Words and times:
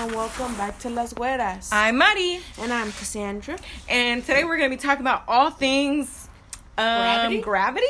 and 0.00 0.12
welcome 0.14 0.54
back 0.56 0.78
to 0.78 0.88
Las 0.90 1.12
Güeras. 1.12 1.68
I'm 1.72 1.98
Maddie, 1.98 2.40
and 2.60 2.72
I'm 2.72 2.92
Cassandra. 2.92 3.58
and 3.88 4.24
today 4.24 4.44
we're 4.44 4.56
going 4.58 4.70
to 4.70 4.76
be 4.76 4.80
talking 4.80 5.00
about 5.02 5.24
all 5.26 5.50
things 5.50 6.28
um, 6.76 6.84
Gravity? 7.02 7.40
gravity, 7.40 7.86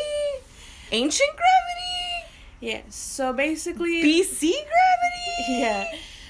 ancient 0.92 1.30
gravity, 1.30 2.32
Yes, 2.60 2.94
so 2.94 3.32
basically, 3.32 4.02
BC 4.02 4.40
gravity. 4.50 5.60
yeah, 5.60 5.84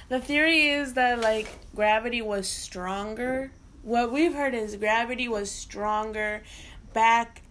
the 0.09 0.21
theory 0.21 0.69
is 0.69 0.95
that 0.95 1.21
like 1.21 1.49
gravity 1.75 2.21
was 2.23 2.49
stronger. 2.49 3.51
What 3.83 4.13
we've 4.13 4.35
heard 4.35 4.55
is 4.55 4.77
gravity 4.77 5.29
was 5.29 5.51
stronger 5.51 6.43
back, 6.93 7.43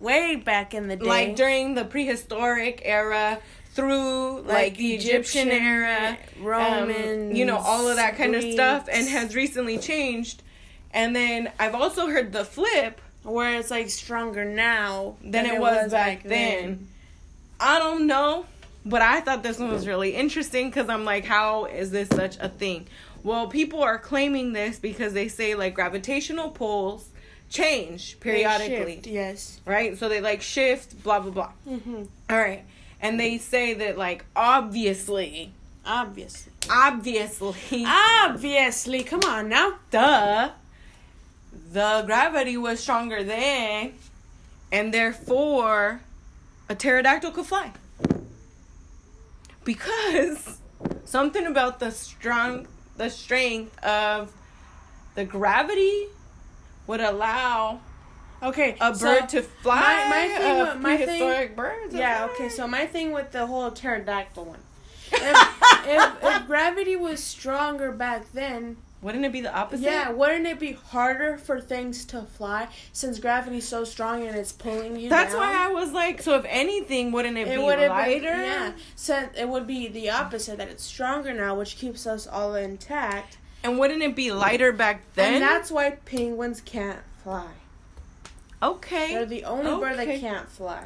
way 0.00 0.36
back 0.36 0.74
in 0.74 0.88
the 0.88 0.96
day. 0.96 1.06
like 1.06 1.36
during 1.36 1.74
the 1.74 1.84
prehistoric 1.84 2.82
era 2.84 3.38
through 3.76 4.40
like, 4.42 4.76
the 4.76 4.94
Egyptian, 4.94 5.50
era, 5.50 6.18
um, 6.38 6.44
Romans, 6.44 7.38
you 7.38 7.44
know, 7.44 7.58
all 7.58 7.88
of 7.88 7.96
that 7.96 8.16
kind 8.16 8.34
of 8.34 8.42
stuff, 8.42 8.88
and 8.90 9.06
has 9.08 9.36
recently 9.36 9.78
changed. 9.78 10.42
And 10.92 11.14
then 11.14 11.52
I've 11.60 11.74
also 11.74 12.08
heard 12.08 12.32
the 12.32 12.44
flip 12.44 13.00
where 13.22 13.58
it's 13.58 13.70
like 13.70 13.90
stronger 13.90 14.44
now 14.44 15.16
than 15.22 15.46
it 15.46 15.60
was, 15.60 15.92
back, 15.92 16.22
then. 16.22 16.88
I 17.60 17.78
don't 17.78 18.06
know, 18.06 18.46
but 18.84 19.02
I 19.02 19.20
thought 19.20 19.42
this 19.42 19.58
one 19.58 19.70
was 19.70 19.86
really 19.86 20.14
interesting 20.14 20.68
because 20.68 20.88
I'm 20.88 21.04
like, 21.04 21.24
how 21.24 21.66
is 21.66 21.90
this 21.90 22.08
such 22.08 22.36
a 22.38 22.48
thing? 22.48 22.86
Well, 23.22 23.48
people 23.48 23.82
are 23.82 23.98
claiming 23.98 24.52
this 24.52 24.78
because 24.78 25.12
they 25.12 25.28
say 25.28 25.54
like 25.54 25.74
gravitational 25.74 26.50
pulls 26.50 27.08
change 27.48 28.18
periodically, 28.20 28.94
shift, 28.96 29.06
yes. 29.06 29.60
right? 29.64 29.98
So 29.98 30.08
they 30.08 30.20
like 30.20 30.42
shift, 30.42 31.02
blah 31.02 31.20
blah 31.20 31.30
blah. 31.32 31.52
hmm 31.66 32.04
All 32.30 32.38
right, 32.38 32.64
and 33.00 33.18
they 33.20 33.38
say 33.38 33.74
that 33.74 33.96
like 33.98 34.24
obviously, 34.34 35.52
Obviously. 35.84 36.52
obviously, 36.70 37.84
Obviously, 37.86 39.02
come 39.04 39.20
on 39.24 39.48
now. 39.48 39.74
duh, 39.90 40.50
the 41.72 42.02
gravity 42.06 42.56
was 42.56 42.80
stronger 42.80 43.22
then, 43.22 43.92
and 44.72 44.92
therefore, 44.92 46.00
a 46.68 46.74
pterodactyl 46.74 47.30
could 47.30 47.46
fly. 47.46 47.72
Because 49.64 50.58
something 51.04 51.46
about 51.46 51.78
the 51.80 51.90
strong, 51.90 52.66
the 52.96 53.10
strength 53.10 53.78
of 53.84 54.32
the 55.14 55.24
gravity 55.24 56.06
would 56.86 57.00
allow 57.00 57.80
Okay, 58.42 58.76
a 58.80 58.94
so 58.94 59.06
bird 59.20 59.28
to 59.30 59.42
fly. 59.42 59.80
my- 59.80 60.08
my 60.28 60.28
thing 60.38 60.58
with- 60.58 60.76
my 60.80 60.96
thing- 60.96 61.06
prehistoric 61.06 61.56
bird. 61.56 61.90
to 61.90 61.96
Yeah, 61.96 62.26
fly. 62.26 62.34
okay, 62.34 62.48
so 62.48 62.66
my 62.68 62.86
thing 62.86 63.12
with 63.12 63.32
the 63.32 63.46
whole 63.46 63.70
pterodactyl 63.70 64.44
one. 64.44 64.58
If, 65.12 65.86
if, 65.86 66.12
if 66.24 66.46
gravity 66.46 66.96
was 66.96 67.22
stronger 67.22 67.92
back 67.92 68.32
then, 68.32 68.76
wouldn't 69.00 69.24
it 69.24 69.30
be 69.30 69.40
the 69.40 69.54
opposite? 69.54 69.84
yeah, 69.84 70.10
wouldn't 70.10 70.46
it 70.46 70.58
be 70.58 70.72
harder 70.72 71.38
for 71.38 71.60
things 71.60 72.04
to 72.06 72.22
fly 72.22 72.66
since 72.92 73.20
gravity's 73.20 73.68
so 73.68 73.84
strong 73.84 74.26
and 74.26 74.36
it's 74.36 74.50
pulling 74.50 74.96
you 74.96 75.08
That's 75.08 75.32
down? 75.32 75.40
why 75.42 75.66
I 75.68 75.68
was 75.72 75.92
like, 75.92 76.20
so 76.22 76.34
if 76.34 76.44
anything, 76.48 77.12
wouldn't 77.12 77.38
it, 77.38 77.46
it 77.46 77.54
be 77.56 77.56
lighter? 77.88 78.20
been 78.22 78.40
yeah. 78.40 78.72
So 78.96 79.28
it 79.36 79.48
would 79.48 79.66
be 79.66 79.86
the 79.86 80.10
opposite 80.10 80.58
that 80.58 80.68
it's 80.68 80.82
stronger 80.82 81.32
now, 81.32 81.54
which 81.54 81.76
keeps 81.76 82.04
us 82.06 82.26
all 82.26 82.56
intact. 82.56 83.38
And 83.62 83.78
wouldn't 83.78 84.02
it 84.02 84.16
be 84.16 84.32
lighter 84.32 84.72
back 84.72 85.02
then? 85.14 85.34
And 85.34 85.42
that's 85.42 85.70
why 85.70 85.90
penguins 85.90 86.60
can't 86.60 86.98
fly. 87.22 87.46
Okay. 88.62 89.14
They're 89.14 89.26
the 89.26 89.44
only 89.44 89.70
bird 89.80 89.98
that 89.98 90.20
can't 90.20 90.48
fly. 90.48 90.84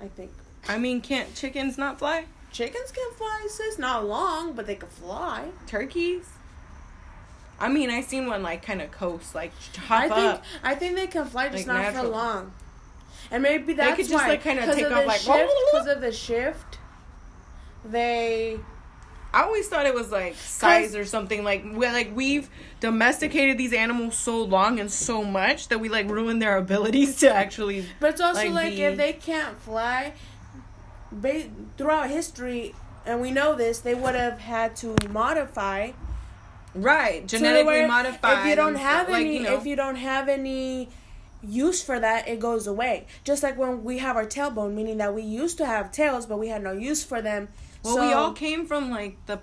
I 0.00 0.08
think 0.08 0.30
I 0.68 0.78
mean, 0.78 1.00
can't 1.00 1.34
chickens 1.34 1.76
not 1.78 1.98
fly? 1.98 2.26
chickens 2.52 2.92
can 2.92 3.12
fly, 3.14 3.46
sis. 3.50 3.78
Not 3.78 4.06
long, 4.06 4.52
but 4.52 4.66
they 4.66 4.76
can 4.76 4.88
fly. 4.88 5.48
Turkeys? 5.66 6.28
I 7.58 7.68
mean, 7.68 7.90
I 7.90 8.00
seen 8.00 8.26
one 8.26 8.42
like 8.42 8.62
kind 8.64 8.80
of 8.82 8.90
coast, 8.90 9.34
like 9.34 9.52
hop 9.76 10.02
I 10.02 10.08
think 10.08 10.32
up. 10.34 10.44
I 10.62 10.74
think 10.74 10.96
they 10.96 11.06
can 11.06 11.24
fly, 11.26 11.48
just 11.48 11.66
Like 11.66 11.92
not 11.92 11.94
for 11.94 12.08
long. 12.08 12.52
And 13.30 13.42
maybe 13.42 13.72
that's 13.72 13.90
they 13.90 13.96
could 13.96 14.10
just, 14.10 14.22
why, 14.22 14.28
like, 14.30 14.42
kinda 14.42 14.64
'cause 14.66 14.74
take 14.74 14.90
off, 14.90 15.06
like, 15.06 15.20
because 15.20 15.86
of 15.86 16.00
the 16.00 16.12
shift. 16.12 16.78
They 17.84 18.58
I 19.34 19.42
always 19.42 19.66
thought 19.68 19.84
it 19.86 19.94
was 19.94 20.12
like 20.12 20.34
size 20.36 20.94
or 20.94 21.04
something. 21.04 21.42
Like 21.42 21.64
we 21.64 21.86
like 21.88 22.14
we've 22.14 22.48
domesticated 22.80 23.58
these 23.58 23.72
animals 23.72 24.14
so 24.16 24.42
long 24.42 24.78
and 24.78 24.90
so 24.90 25.24
much 25.24 25.68
that 25.68 25.80
we 25.80 25.88
like 25.88 26.08
ruin 26.08 26.38
their 26.38 26.56
abilities 26.56 27.16
to 27.20 27.34
actually. 27.34 27.84
But 28.00 28.10
it's 28.10 28.20
also 28.20 28.44
Like 28.44 28.52
like, 28.52 28.74
the- 28.74 28.82
if 28.84 28.96
they 28.96 29.12
can't 29.12 29.58
fly, 29.58 30.12
ba- 31.10 31.48
throughout 31.76 32.10
history, 32.10 32.74
and 33.06 33.20
we 33.20 33.30
know 33.30 33.54
this, 33.54 33.80
they 33.80 33.94
would 33.94 34.14
have 34.14 34.38
had 34.38 34.76
to 34.76 34.94
modify 35.10 35.90
Right, 36.76 37.24
genetically 37.26 37.64
where 37.66 37.86
modified. 37.88 38.40
If 38.40 38.46
you 38.50 38.56
don't 38.56 38.74
have 38.74 39.06
stuff, 39.06 39.14
any, 39.16 39.24
like, 39.38 39.40
you 39.42 39.42
know, 39.48 39.56
if 39.58 39.66
you 39.66 39.76
don't 39.76 39.94
have 39.96 40.28
any 40.28 40.88
use 41.40 41.82
for 41.84 42.00
that, 42.00 42.26
it 42.26 42.40
goes 42.40 42.66
away. 42.66 43.06
Just 43.22 43.42
like 43.44 43.56
when 43.56 43.84
we 43.84 43.98
have 43.98 44.16
our 44.16 44.26
tailbone, 44.26 44.74
meaning 44.74 44.96
that 44.98 45.14
we 45.14 45.22
used 45.22 45.56
to 45.58 45.66
have 45.66 45.92
tails, 45.92 46.26
but 46.26 46.38
we 46.38 46.48
had 46.48 46.62
no 46.64 46.72
use 46.72 47.04
for 47.04 47.22
them. 47.22 47.48
Well, 47.84 47.96
so, 47.96 48.06
we 48.06 48.12
all 48.12 48.32
came 48.32 48.66
from 48.66 48.90
like 48.90 49.16
the 49.26 49.40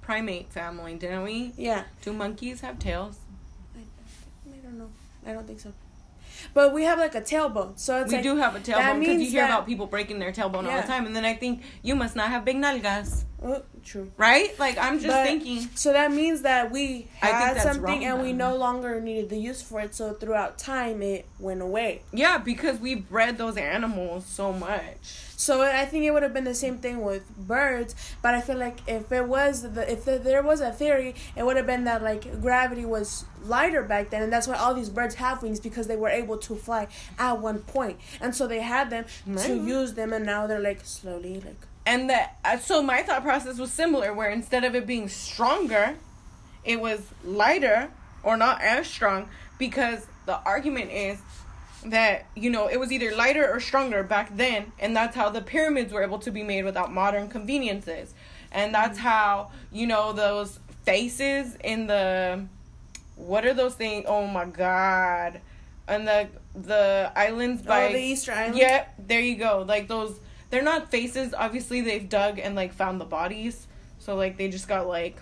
primate 0.00 0.50
family, 0.52 0.94
didn't 0.94 1.22
we? 1.22 1.52
yeah. 1.56 1.84
Do 2.02 2.12
monkeys 2.12 2.60
have 2.62 2.78
tails? 2.78 3.18
I 3.76 4.56
don't 4.62 4.78
know. 4.78 4.90
I 5.26 5.32
don't 5.32 5.46
think 5.46 5.60
so. 5.60 5.72
But 6.54 6.72
we 6.72 6.82
have 6.84 6.98
like 6.98 7.14
a 7.14 7.20
tailbone, 7.20 7.78
so 7.78 8.00
it's 8.00 8.10
we 8.10 8.16
like 8.16 8.24
do 8.24 8.36
have 8.36 8.56
a 8.56 8.60
tailbone 8.60 8.98
because 9.00 9.22
you 9.22 9.30
hear 9.30 9.42
that- 9.42 9.50
about 9.50 9.66
people 9.66 9.86
breaking 9.86 10.18
their 10.18 10.32
tailbone 10.32 10.66
all 10.68 10.80
the 10.80 10.86
time, 10.86 11.06
and 11.06 11.14
then 11.14 11.24
I 11.24 11.34
think 11.34 11.62
you 11.82 11.94
must 11.94 12.16
not 12.16 12.28
have 12.30 12.44
big 12.44 12.56
nalgas, 12.56 13.24
oh, 13.44 13.62
true. 13.84 14.10
right? 14.16 14.56
Like 14.58 14.78
I'm 14.78 14.96
just 14.98 15.08
But- 15.08 15.26
thinking. 15.26 15.68
So 15.74 15.92
that 15.92 16.12
means 16.12 16.42
that 16.42 16.70
we 16.70 17.08
I 17.22 17.26
think 17.26 17.36
had 17.56 17.60
something 17.60 17.82
wrong, 17.82 18.04
and 18.04 18.22
we 18.22 18.32
no 18.32 18.56
longer 18.56 19.00
needed 19.00 19.30
the 19.30 19.38
use 19.38 19.62
for 19.62 19.80
it. 19.80 19.94
So 19.94 20.12
throughout 20.14 20.58
time, 20.58 21.02
it 21.02 21.26
went 21.38 21.60
away. 21.62 22.02
Yeah, 22.12 22.38
because 22.38 22.78
we 22.78 22.94
bred 22.94 23.38
those 23.38 23.56
animals 23.56 24.26
so 24.26 24.52
much. 24.52 25.18
So 25.36 25.62
I 25.62 25.84
think 25.86 26.04
it 26.04 26.12
would 26.12 26.22
have 26.22 26.32
been 26.32 26.44
the 26.44 26.54
same 26.54 26.78
thing 26.78 27.02
with 27.02 27.28
birds, 27.36 27.96
but 28.22 28.32
I 28.32 28.40
feel 28.40 28.58
like 28.58 28.78
if 28.86 29.10
it 29.10 29.26
was 29.26 29.62
the 29.62 29.90
if 29.90 30.04
there 30.04 30.42
was 30.42 30.60
a 30.60 30.70
theory, 30.70 31.16
it 31.34 31.44
would 31.44 31.56
have 31.56 31.66
been 31.66 31.82
that 31.84 32.00
like 32.02 32.40
gravity 32.40 32.84
was 32.84 33.24
lighter 33.44 33.82
back 33.82 34.10
then, 34.10 34.22
and 34.22 34.32
that's 34.32 34.46
why 34.46 34.54
all 34.54 34.72
these 34.72 34.88
birds 34.88 35.16
have 35.16 35.42
wings 35.42 35.58
because 35.58 35.88
they 35.88 35.96
were 35.96 36.08
able 36.08 36.36
to 36.38 36.54
fly 36.54 36.86
at 37.18 37.40
one 37.40 37.58
point, 37.58 37.98
and 38.20 38.36
so 38.36 38.46
they 38.46 38.60
had 38.60 38.90
them 38.90 39.04
to 39.38 39.54
use 39.56 39.94
them, 39.94 40.12
and 40.12 40.24
now 40.24 40.46
they're 40.46 40.60
like 40.60 40.80
slowly 40.84 41.40
like 41.40 41.56
And 41.84 42.10
that 42.10 42.38
uh, 42.44 42.58
so 42.58 42.82
my 42.82 43.02
thought 43.02 43.22
process 43.22 43.58
was 43.58 43.72
similar, 43.72 44.12
where 44.14 44.30
instead 44.30 44.64
of 44.64 44.74
it 44.74 44.86
being 44.86 45.08
stronger, 45.08 45.96
it 46.64 46.80
was 46.80 47.00
lighter 47.24 47.90
or 48.22 48.36
not 48.36 48.60
as 48.62 48.86
strong 48.86 49.28
because 49.58 50.06
the 50.26 50.38
argument 50.40 50.92
is 50.92 51.18
that 51.84 52.26
you 52.36 52.48
know 52.48 52.68
it 52.68 52.78
was 52.78 52.92
either 52.92 53.14
lighter 53.16 53.50
or 53.50 53.58
stronger 53.58 54.04
back 54.04 54.36
then 54.36 54.70
and 54.78 54.94
that's 54.94 55.16
how 55.16 55.28
the 55.28 55.42
pyramids 55.42 55.92
were 55.92 56.00
able 56.00 56.20
to 56.20 56.30
be 56.30 56.44
made 56.44 56.64
without 56.64 56.92
modern 56.92 57.28
conveniences 57.28 58.14
and 58.52 58.72
that's 58.72 59.00
how 59.00 59.50
you 59.72 59.84
know 59.84 60.12
those 60.12 60.60
faces 60.84 61.56
in 61.64 61.88
the 61.88 62.44
what 63.16 63.44
are 63.44 63.52
those 63.52 63.74
things 63.74 64.04
oh 64.06 64.24
my 64.28 64.44
god 64.44 65.40
and 65.88 66.06
the 66.06 66.28
the 66.54 67.12
islands 67.16 67.62
by 67.62 67.86
oh 67.86 67.92
the 67.92 67.98
Easter 67.98 68.32
Island. 68.32 68.56
Yep, 68.56 68.94
there 69.06 69.20
you 69.20 69.36
go. 69.36 69.64
Like 69.66 69.88
those 69.88 70.18
they're 70.52 70.62
not 70.62 70.90
faces, 70.90 71.32
obviously 71.32 71.80
they've 71.80 72.06
dug 72.08 72.38
and 72.38 72.54
like 72.54 72.74
found 72.74 73.00
the 73.00 73.06
bodies. 73.06 73.66
So 73.98 74.14
like 74.16 74.36
they 74.36 74.48
just 74.48 74.68
got 74.68 74.86
like 74.86 75.16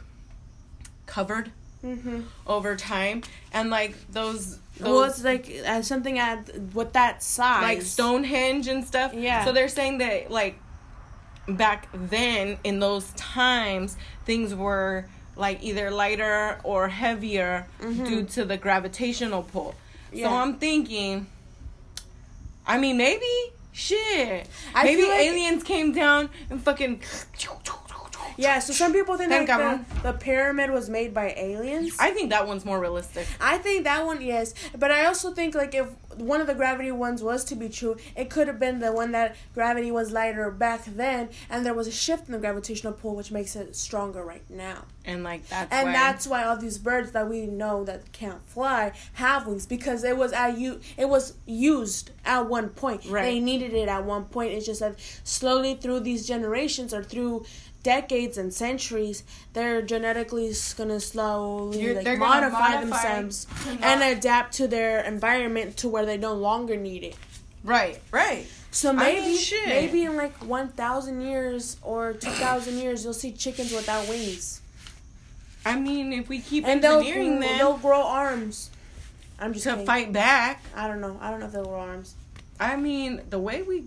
covered 1.07 1.51
Mm-hmm. 1.83 2.21
over 2.47 2.77
time. 2.77 3.23
And 3.55 3.71
like 3.71 3.95
those 4.13 4.59
those 4.77 4.83
Well, 4.83 5.05
it's 5.05 5.25
like 5.25 5.63
uh, 5.67 5.81
something 5.81 6.19
at 6.19 6.75
with 6.75 6.93
that 6.93 7.23
size, 7.23 7.63
like 7.63 7.81
Stonehenge 7.81 8.67
and 8.69 8.85
stuff. 8.85 9.15
Yeah. 9.15 9.47
So 9.47 9.53
they're 9.53 9.69
saying 9.69 9.97
that 9.99 10.31
like 10.31 10.59
back 11.49 11.89
then 11.95 12.59
in 12.65 12.81
those 12.81 13.11
times 13.13 13.97
things 14.27 14.55
were 14.55 15.07
like 15.37 15.63
either 15.63 15.91
lighter 15.91 16.61
or 16.65 16.89
heavier 16.89 17.67
due 17.81 18.25
to 18.25 18.45
the 18.45 18.59
gravitational 18.59 19.43
pull. 19.45 19.75
Mm-hmm. 20.09 20.17
Yeah. 20.19 20.29
So 20.29 20.35
I'm 20.35 20.57
thinking 20.59 21.29
I 22.67 22.77
mean 22.77 22.99
maybe 22.99 23.33
shit. 23.73 24.47
I 24.75 24.85
maybe 24.85 25.03
like- 25.03 25.21
aliens 25.21 25.63
came 25.63 25.93
down 25.93 26.31
and 26.51 26.63
fucking 26.63 27.03
Yeah, 28.37 28.59
so 28.59 28.73
some 28.73 28.93
people 28.93 29.17
think 29.19 29.31
that 29.31 29.47
the, 30.03 30.03
the 30.03 30.13
pyramid 30.19 30.71
was 30.71 30.89
made 30.89 31.13
by 31.13 31.35
aliens. 31.37 31.97
I 32.01 32.11
think 32.11 32.31
that 32.31 32.47
one's 32.47 32.65
more 32.65 32.81
realistic. 32.81 33.27
I 33.41 33.59
think 33.59 33.85
that 33.85 34.07
one, 34.07 34.23
yes. 34.23 34.55
But 34.79 34.91
I 34.91 35.05
also 35.07 35.33
think, 35.33 35.55
like, 35.55 35.75
if 35.75 35.89
one 36.17 36.41
of 36.41 36.47
the 36.47 36.55
gravity 36.55 36.91
ones 36.91 37.23
was 37.23 37.45
to 37.45 37.55
be 37.55 37.69
true, 37.69 37.97
it 38.17 38.31
could 38.31 38.49
have 38.49 38.59
been 38.59 38.81
the 38.81 38.93
one 38.93 39.13
that 39.13 39.37
gravity 39.55 39.91
was 39.91 40.11
lighter 40.11 40.51
back 40.51 40.85
then, 40.85 41.29
and 41.49 41.65
there 41.65 41.75
was 41.75 41.87
a 41.87 41.93
shift 41.93 42.27
in 42.27 42.33
the 42.33 42.39
gravitational 42.39 42.93
pull, 42.93 43.15
which 43.15 43.31
makes 43.31 43.57
it 43.57 43.77
stronger 43.77 44.25
right 44.25 44.49
now. 44.51 44.85
And 45.05 45.25
like 45.25 45.49
that's 45.49 45.73
And 45.73 45.89
why 45.89 45.93
that's 45.93 46.27
why 46.27 46.45
all 46.45 46.57
these 46.57 46.79
birds 46.79 47.13
that 47.13 47.29
we 47.29 47.47
know 47.47 47.85
that 47.85 48.13
can't 48.13 48.45
fly 48.47 48.93
have 49.15 49.47
wings 49.47 49.67
because 49.67 50.05
it 50.05 50.17
was 50.17 50.33
at 50.33 50.59
you 50.59 50.81
it 50.99 51.09
was 51.09 51.35
used 51.47 52.11
at 52.25 52.49
one 52.49 52.69
point. 52.69 53.07
Right. 53.09 53.23
They 53.23 53.41
needed 53.41 53.73
it 53.73 53.89
at 53.89 54.05
one 54.05 54.25
point. 54.27 54.53
It's 54.53 54.67
just 54.67 54.81
that 54.81 54.97
slowly 55.25 55.75
through 55.75 56.01
these 56.01 56.27
generations 56.27 56.93
or 56.93 57.03
through 57.03 57.45
decades 57.83 58.37
and 58.39 58.53
centuries, 58.53 59.25
they're 59.53 59.83
genetically 59.83 60.53
gonna 60.77 61.01
slowly 61.01 61.81
You're- 61.81 62.03
like 62.03 62.19
modify, 62.19 62.59
modify 62.81 62.81
themselves 63.21 63.47
and 63.83 64.03
adapt 64.03 64.55
to 64.55 64.69
their 64.69 65.01
environment 65.01 65.77
to 65.79 65.89
where 65.89 66.05
they 66.05 66.17
no 66.19 66.35
longer 66.35 66.77
need 66.77 67.03
it. 67.05 67.17
Right, 67.65 68.01
right. 68.11 68.47
So 68.71 68.91
I 68.91 68.93
maybe 68.93 69.27
mean, 69.27 69.37
shit. 69.39 69.67
maybe 69.69 70.03
in 70.05 70.17
like 70.17 70.35
one 70.45 70.69
thousand 70.69 71.21
years 71.23 71.77
or 71.83 72.13
two 72.13 72.31
thousand 72.31 72.79
years, 72.79 73.05
you'll 73.05 73.13
see 73.13 73.33
chickens 73.33 73.73
without 73.73 74.09
wings, 74.09 74.61
I 75.67 75.79
mean, 75.79 76.13
if 76.13 76.29
we 76.29 76.41
keep 76.41 76.67
and 76.67 76.83
they'll 76.83 76.99
engineering 77.01 77.41
them 77.41 77.59
they'll 77.59 77.77
grow 77.77 78.03
arms. 78.03 78.71
I'm 79.39 79.53
just 79.53 79.65
to 79.65 79.71
kidding. 79.71 79.87
fight 79.87 80.13
back, 80.13 80.63
I 80.77 80.87
don't 80.87 81.01
know. 81.01 81.19
I 81.21 81.31
don't 81.31 81.41
know 81.41 81.47
if 81.47 81.53
they'll 81.53 81.65
grow 81.65 81.81
arms. 81.81 82.15
I 82.59 82.77
mean, 82.77 83.23
the 83.31 83.39
way 83.39 83.63
we 83.63 83.85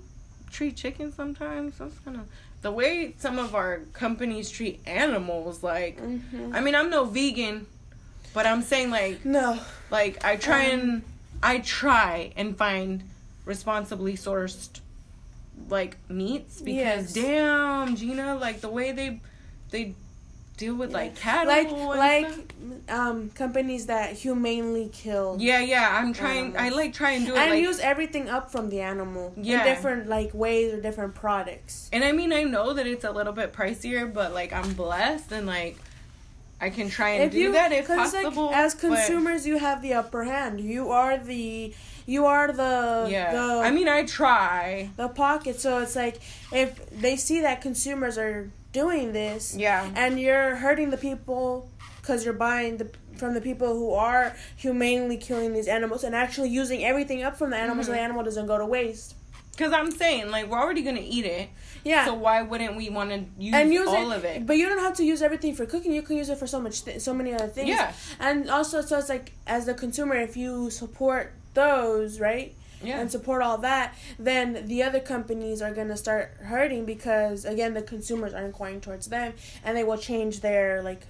treat 0.52 0.76
chickens 0.76 1.16
sometimes, 1.16 1.78
that's 1.78 1.98
kind 2.00 2.18
of 2.18 2.24
the 2.64 2.72
way 2.72 3.14
some 3.20 3.38
of 3.38 3.54
our 3.54 3.82
companies 3.94 4.50
treat 4.50 4.80
animals. 4.88 5.62
Like, 5.62 6.00
hmm 6.00 6.52
I 6.56 6.62
mean, 6.62 6.74
I'm 6.76 6.90
no 6.90 7.04
vegan, 7.06 7.68
but 8.34 8.48
I'm 8.48 8.64
saying 8.64 8.90
like, 8.90 9.24
No. 9.24 9.60
like 9.92 10.24
I 10.26 10.38
try 10.38 10.66
Um, 10.72 10.80
and 10.80 11.02
I 11.44 11.60
try 11.60 12.32
and 12.36 12.58
find 12.58 13.04
responsibly 13.46 14.16
sourced 14.16 14.80
like 15.70 15.98
meats 16.10 16.62
because 16.62 16.76
Yes. 16.76 17.14
damn, 17.14 17.96
Gina, 17.96 18.36
like 18.36 18.62
the 18.62 18.70
way 18.70 18.92
they 18.92 19.20
they 19.70 19.94
deal 20.58 20.76
with 20.76 20.92
like 20.94 21.16
cattle, 21.16 21.48
like 21.48 21.72
like 21.98 22.54
um 22.90 23.30
companies 23.32 23.88
that 23.88 24.14
humanely 24.14 24.90
kill 24.94 25.36
yeah, 25.40 25.60
yeah. 25.60 25.98
I'm 26.00 26.14
trying. 26.14 26.56
I 26.58 26.70
like 26.70 26.94
try 26.94 27.12
and 27.12 27.26
do 27.26 27.34
it 27.34 27.38
and 27.40 27.52
like 27.52 27.62
use 27.62 27.80
everything 27.80 28.30
up 28.30 28.52
from 28.52 28.70
the 28.70 28.82
animal 28.82 29.34
Yeah. 29.36 29.60
in 29.62 29.66
different 29.66 30.08
like 30.08 30.34
ways 30.34 30.74
or 30.74 30.80
different 30.82 31.16
products. 31.16 31.90
And 31.92 32.04
I 32.04 32.12
mean, 32.12 32.32
I 32.32 32.44
know 32.44 32.74
that 32.74 32.86
it's 32.86 33.04
a 33.04 33.12
little 33.12 33.34
bit 33.34 33.52
pricier, 33.54 34.12
but 34.14 34.34
like 34.34 34.54
I'm 34.54 34.74
blessed 34.74 35.32
and 35.32 35.48
like 35.48 35.78
I 36.62 36.70
can 36.70 36.90
try 36.90 37.10
and 37.10 37.32
do 37.32 37.52
that 37.54 37.74
if 37.74 37.88
'cause, 37.88 38.14
like, 38.14 38.24
possible. 38.26 38.52
as 38.54 38.74
but- 38.76 38.82
consumers, 38.82 39.46
you 39.46 39.58
have 39.58 39.82
the 39.82 39.94
upper 39.96 40.24
hand. 40.24 40.62
You 40.62 40.92
are 40.92 41.18
the 41.18 41.74
you 42.06 42.26
are 42.26 42.52
the 42.52 43.08
yeah. 43.10 43.34
the 43.34 43.62
I 43.64 43.72
mean, 43.72 43.88
I 43.88 44.04
try. 44.04 44.90
the 44.98 45.08
pocket. 45.08 45.60
So 45.60 45.80
it's 45.80 45.96
like 45.96 46.22
if 46.54 46.90
they 46.92 47.16
see 47.16 47.42
that 47.42 47.62
consumers 47.62 48.18
are 48.18 48.52
doing 48.74 49.14
this, 49.14 49.56
Yeah. 49.56 49.90
and 49.96 50.20
you're 50.20 50.56
hurting 50.56 50.90
the 50.90 50.98
people 50.98 51.70
because 52.02 52.26
you're 52.26 52.34
buying 52.34 52.78
the 52.78 52.90
from 53.18 53.36
the 53.36 53.42
people 53.42 53.68
who 53.76 53.94
are 53.94 54.36
humanely 54.58 55.18
killing 55.18 55.54
these 55.54 55.68
animals 55.68 56.04
and 56.04 56.16
actually 56.16 56.50
using 56.50 56.84
everything 56.84 57.22
up 57.24 57.38
from 57.38 57.52
the 57.52 57.56
animals 57.56 57.86
so 57.86 57.92
Mhm. 57.94 57.96
the 57.96 58.02
animal 58.02 58.24
doesn't 58.24 58.48
go 58.48 58.58
to 58.58 58.66
waste. 58.66 59.14
Because 59.52 59.72
I'm 59.72 59.92
saying, 59.92 60.32
like, 60.32 60.50
we're 60.50 60.58
already 60.60 60.82
going 60.82 60.96
to 60.96 61.02
eat 61.04 61.26
it. 61.26 61.50
Yeah. 61.84 62.06
So 62.06 62.16
why 62.16 62.42
wouldn't 62.42 62.76
we 62.76 62.90
want 62.90 63.12
to 63.12 63.20
use, 63.38 63.54
and 63.54 63.72
use 63.72 63.88
all 63.88 64.12
it, 64.12 64.16
of 64.18 64.26
it? 64.26 64.48
but 64.48 64.58
you 64.58 64.68
don't 64.68 64.80
have 64.80 64.96
to 64.98 65.04
use 65.06 65.22
everything 65.22 65.54
for 65.54 65.68
cooking. 65.68 65.94
You 65.94 66.02
can 66.02 66.18
use 66.18 66.30
it 66.30 66.40
for 66.40 66.48
so 66.48 66.60
much, 66.60 66.84
th- 66.84 67.00
so 67.02 67.14
many 67.14 67.36
other 67.36 67.48
things. 67.48 67.70
Yeah. 67.70 67.92
And 68.20 68.50
also, 68.50 68.82
so 68.82 68.98
it's 68.98 69.10
like 69.10 69.34
as 69.46 69.68
the 69.68 69.76
consumer, 69.76 70.16
if 70.16 70.36
you 70.36 70.72
support 70.72 71.34
those, 71.54 72.20
right, 72.20 72.56
Yeah. 72.84 73.00
and 73.00 73.12
support 73.12 73.42
all 73.42 73.58
that, 73.60 73.96
then 74.20 74.68
the 74.68 74.84
other 74.84 75.00
companies 75.00 75.62
are 75.62 75.74
gonna 75.74 75.98
start 75.98 76.36
hurting 76.42 76.86
because 76.86 77.46
again, 77.46 77.74
the 77.74 77.82
consumers 77.82 78.34
aren't 78.34 78.58
going 78.58 78.82
towards 78.82 79.08
them, 79.08 79.34
and 79.64 79.78
they 79.78 79.84
will 79.84 79.98
change 79.98 80.42
their 80.42 80.82
like. 80.84 81.02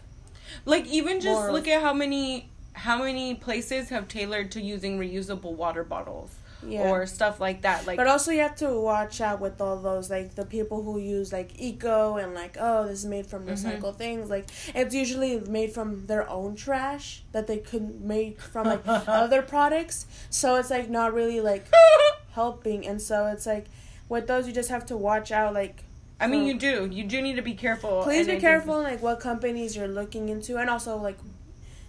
like, 0.66 0.86
even 0.88 1.20
just 1.20 1.50
look 1.52 1.68
at 1.68 1.81
how 1.81 1.94
many 1.94 2.50
how 2.74 3.04
many 3.04 3.36
places 3.36 3.90
have 3.90 4.08
tailored 4.08 4.52
to 4.52 4.62
using 4.62 5.00
reusable 5.00 5.54
water 5.54 5.84
bottles 5.84 6.31
Yeah. 6.68 6.89
or 6.89 7.06
stuff 7.06 7.39
like 7.39 7.62
that. 7.63 7.86
Like, 7.88 7.98
but 7.98 8.07
also, 8.07 8.31
you 8.31 8.39
have 8.42 8.56
to 8.57 8.69
watch 8.80 9.19
out 9.21 9.39
with 9.42 9.60
all 9.62 9.77
those 9.77 10.10
like 10.10 10.36
the 10.36 10.45
people 10.45 10.81
who 10.83 10.98
use 11.00 11.31
like 11.33 11.51
eco 11.60 12.15
and 12.18 12.33
like 12.33 12.57
oh 12.60 12.88
this 12.88 13.00
is 13.00 13.06
made 13.06 13.25
from 13.25 13.45
Mhm. 13.45 13.51
recycled 13.54 13.98
things. 13.98 14.30
Like 14.30 14.45
it's 14.74 14.94
usually 14.95 15.39
made 15.42 15.74
from 15.74 16.06
their 16.07 16.30
own 16.30 16.56
trash 16.56 17.24
that 17.31 17.48
they 17.48 17.57
could 17.57 18.01
make 18.01 18.39
from 18.42 18.68
like 18.68 18.81
other 18.88 19.42
products. 19.42 20.06
So 20.30 20.56
it's 20.56 20.69
like 20.69 20.89
not 20.89 21.13
really 21.13 21.42
like 21.42 21.65
helping, 22.31 22.88
and 22.88 23.01
so 23.01 23.27
it's 23.27 23.45
like 23.45 23.66
with 24.09 24.27
those 24.27 24.48
you 24.48 24.54
just 24.54 24.69
have 24.69 24.86
to 24.88 24.98
watch 24.98 25.31
out. 25.31 25.54
Like 25.54 25.83
I 26.19 26.27
mean, 26.27 26.45
you 26.45 26.54
do. 26.57 26.88
You 26.92 27.04
do 27.04 27.21
need 27.21 27.36
to 27.36 27.42
be 27.42 27.54
careful. 27.54 28.04
please 28.04 28.27
be 28.27 28.38
careful 28.38 28.81
like 28.81 29.01
what 29.01 29.19
companies 29.19 29.75
you're 29.75 29.88
looking 29.88 30.30
into, 30.30 30.57
and 30.57 30.69
also 30.69 30.98
like 30.98 31.18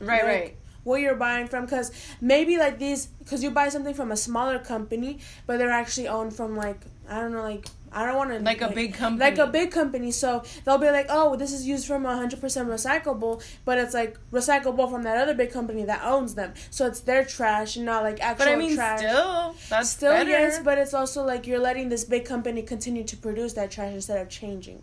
Right, 0.01 0.23
like, 0.25 0.33
right. 0.33 0.57
Where 0.85 1.01
you're 1.01 1.15
buying 1.17 1.47
from 1.49 1.65
because 1.65 1.91
maybe 2.21 2.57
like 2.59 2.79
these 2.79 3.07
because 3.19 3.43
you 3.43 3.51
buy 3.51 3.69
something 3.69 3.95
from 3.95 4.13
a 4.13 4.17
smaller 4.17 4.59
company 4.59 5.19
but 5.47 5.59
they're 5.59 5.71
actually 5.71 6.07
owned 6.09 6.33
from 6.35 6.57
like 6.57 6.81
i 7.09 7.21
don't 7.21 7.33
know 7.33 7.43
like 7.43 7.67
i 7.93 8.05
don't 8.05 8.17
want 8.17 8.31
to 8.31 8.39
Like 8.41 8.61
a 8.61 8.69
big 8.71 8.93
company. 8.95 9.21
like 9.31 9.39
a 9.39 9.47
big 9.47 9.71
company 9.71 10.11
so 10.11 10.43
they'll 10.65 10.79
be 10.79 10.91
like 10.91 11.07
oh 11.09 11.37
this 11.37 11.53
is 11.53 11.67
used 11.67 11.87
from 11.87 12.03
100% 12.05 12.41
recyclable 12.41 13.43
but 13.65 13.79
it's 13.79 13.95
like 13.95 14.19
recyclable 14.33 14.91
from 14.91 15.03
that 15.05 15.17
other 15.17 15.35
big 15.35 15.51
company 15.53 15.85
that 15.85 16.03
owns 16.05 16.35
them 16.35 16.53
so 16.71 16.87
it's 16.87 17.01
their 17.01 17.25
trash 17.25 17.77
and 17.77 17.87
not 17.87 18.03
like 18.03 18.21
actual 18.21 18.47
trash. 18.47 18.49
But 18.49 18.53
I 18.53 18.57
mean, 18.57 18.75
trash 18.77 18.99
still, 19.01 19.55
that's 19.71 19.91
Still, 19.91 20.13
better. 20.13 20.31
yes 20.31 20.61
but 20.63 20.77
it's 20.79 20.93
also 20.95 21.25
like 21.25 21.47
you're 21.47 21.61
letting 21.61 21.89
this 21.89 22.05
big 22.05 22.25
company 22.25 22.63
continue 22.63 23.05
to 23.05 23.17
produce 23.17 23.53
that 23.55 23.71
trash 23.71 23.93
instead 23.95 24.21
of 24.21 24.29
changing 24.29 24.83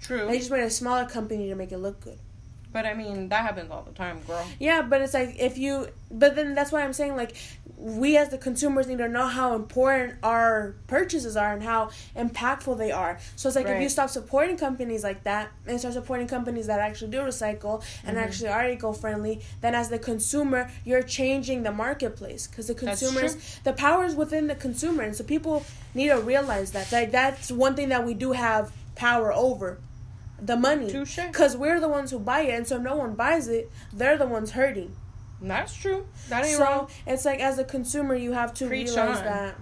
True. 0.00 0.26
they 0.26 0.38
just 0.38 0.50
made 0.50 0.62
a 0.62 0.70
smaller 0.70 1.06
company 1.06 1.48
to 1.48 1.54
make 1.54 1.72
it 1.72 1.78
look 1.78 2.00
good 2.00 2.18
But 2.72 2.86
I 2.86 2.94
mean, 2.94 3.28
that 3.30 3.42
happens 3.42 3.70
all 3.70 3.82
the 3.82 3.92
time, 3.92 4.20
girl. 4.26 4.46
Yeah, 4.58 4.82
but 4.82 5.00
it's 5.00 5.14
like 5.14 5.36
if 5.38 5.58
you, 5.58 5.88
but 6.10 6.36
then 6.36 6.54
that's 6.54 6.70
why 6.72 6.82
I'm 6.82 6.92
saying 6.92 7.16
like 7.16 7.36
we 7.76 8.16
as 8.18 8.28
the 8.28 8.36
consumers 8.36 8.86
need 8.86 8.98
to 8.98 9.08
know 9.08 9.26
how 9.26 9.54
important 9.54 10.14
our 10.22 10.74
purchases 10.86 11.34
are 11.34 11.52
and 11.54 11.62
how 11.62 11.88
impactful 12.14 12.76
they 12.76 12.92
are. 12.92 13.18
So 13.36 13.48
it's 13.48 13.56
like 13.56 13.66
if 13.66 13.82
you 13.82 13.88
stop 13.88 14.10
supporting 14.10 14.58
companies 14.58 15.02
like 15.02 15.24
that 15.24 15.48
and 15.66 15.78
start 15.78 15.94
supporting 15.94 16.26
companies 16.28 16.66
that 16.66 16.78
actually 16.78 17.10
do 17.10 17.20
recycle 17.20 17.82
and 18.04 18.16
Mhm. 18.18 18.22
actually 18.22 18.48
are 18.50 18.68
eco 18.68 18.92
friendly, 18.92 19.40
then 19.62 19.74
as 19.74 19.88
the 19.88 19.98
consumer 19.98 20.70
you're 20.84 21.02
changing 21.02 21.62
the 21.62 21.72
marketplace 21.72 22.46
because 22.46 22.66
the 22.66 22.74
consumers, 22.74 23.36
the 23.64 23.72
power 23.72 24.04
is 24.04 24.14
within 24.14 24.46
the 24.46 24.54
consumer, 24.54 25.02
and 25.02 25.16
so 25.16 25.24
people 25.24 25.64
need 25.94 26.08
to 26.08 26.20
realize 26.20 26.72
that. 26.72 26.92
Like 26.92 27.10
that's 27.12 27.50
one 27.50 27.74
thing 27.74 27.88
that 27.88 28.04
we 28.04 28.12
do 28.14 28.32
have 28.32 28.72
power 28.94 29.32
over. 29.32 29.78
The 30.42 30.56
money, 30.56 30.90
because 30.92 31.56
we're 31.56 31.80
the 31.80 31.88
ones 31.88 32.10
who 32.10 32.18
buy 32.18 32.40
it, 32.42 32.54
and 32.54 32.66
so 32.66 32.76
if 32.76 32.82
no 32.82 32.96
one 32.96 33.14
buys 33.14 33.48
it, 33.48 33.70
they're 33.92 34.16
the 34.16 34.26
ones 34.26 34.52
hurting. 34.52 34.96
That's 35.42 35.74
true. 35.74 36.06
That 36.28 36.44
ain't 36.44 36.56
So 36.56 36.64
wrong. 36.64 36.88
it's 37.06 37.24
like 37.24 37.40
as 37.40 37.58
a 37.58 37.64
consumer, 37.64 38.14
you 38.14 38.32
have 38.32 38.52
to 38.54 38.66
Preach 38.66 38.88
realize 38.88 39.18
on. 39.18 39.24
that. 39.24 39.54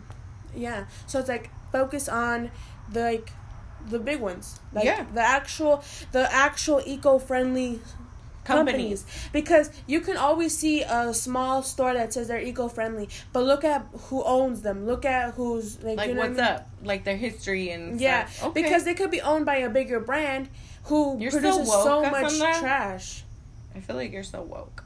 Yeah. 0.55 0.87
So 1.07 1.19
it's 1.21 1.29
like 1.29 1.51
focus 1.73 2.09
on 2.09 2.51
the 2.93 3.01
like 3.03 3.31
the 3.89 3.99
big 3.99 4.21
ones, 4.21 4.59
like 4.73 4.85
Yeah. 4.85 5.05
the 5.15 5.21
actual 5.21 5.83
the 6.13 6.33
actual 6.33 6.83
eco 6.85 7.19
friendly 7.19 7.81
companies. 8.45 9.03
Companies. 9.03 9.29
because 9.33 9.71
you 9.87 10.01
can 10.01 10.17
always 10.17 10.57
see 10.57 10.83
a 10.83 11.13
small 11.13 11.63
store 11.63 11.93
that 11.93 12.13
says 12.15 12.29
they're 12.29 12.41
eco 12.41 12.67
friendly, 12.69 13.09
but 13.33 13.45
look 13.45 13.63
at 13.63 13.87
who 14.09 14.25
owns 14.25 14.63
them. 14.63 14.87
Look 14.87 15.05
at 15.05 15.35
who's 15.35 15.81
like, 15.83 15.99
Like, 15.99 16.09
you 16.09 16.15
know 16.15 16.21
what's 16.23 16.37
what 16.37 16.45
I 16.45 16.51
mean? 16.53 16.55
up? 16.61 16.71
Like 16.83 17.05
their 17.05 17.17
history 17.17 17.71
and 17.71 18.01
Yeah, 18.01 18.27
stuff. 18.27 18.49
Okay. 18.51 18.63
because 18.63 18.85
they 18.85 18.95
could 18.95 19.11
be 19.11 19.21
owned 19.21 19.45
by 19.47 19.57
a 19.57 19.69
bigger 19.71 20.01
brand 20.01 20.49
who 20.89 21.19
You're 21.21 21.31
so 21.31 21.39
produces 21.41 21.69
woke 21.69 21.85
so 21.85 22.11
much 22.11 22.39
trash. 22.61 23.23
I 23.75 23.81
feel 23.81 23.97
like 23.97 24.11
you're 24.13 24.23
so 24.25 24.43
woke. 24.43 24.85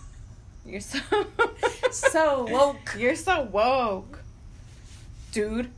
You're 0.66 0.80
so 0.80 0.98
So 1.90 2.46
woke. 2.46 2.94
You're 2.96 3.16
so 3.16 3.42
woke, 3.42 4.20
dude. 5.32 5.70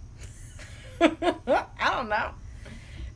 I 1.00 1.90
don't 1.90 2.08
know, 2.08 2.30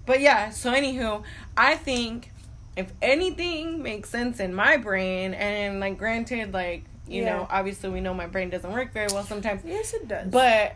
but 0.06 0.20
yeah. 0.20 0.50
So 0.50 0.72
anywho, 0.72 1.22
I 1.56 1.74
think 1.76 2.32
if 2.76 2.92
anything 3.02 3.82
makes 3.82 4.08
sense 4.10 4.40
in 4.40 4.54
my 4.54 4.76
brain, 4.76 5.34
and 5.34 5.80
like 5.80 5.98
granted, 5.98 6.52
like 6.52 6.84
you 7.08 7.22
Yeah. 7.22 7.36
know, 7.36 7.46
obviously 7.50 7.90
we 7.90 8.00
know 8.00 8.14
my 8.14 8.26
brain 8.26 8.50
doesn't 8.50 8.72
work 8.72 8.92
very 8.92 9.08
well 9.12 9.22
sometimes, 9.24 9.62
Yes, 9.64 9.92
it 9.94 10.08
does. 10.08 10.28
but 10.30 10.74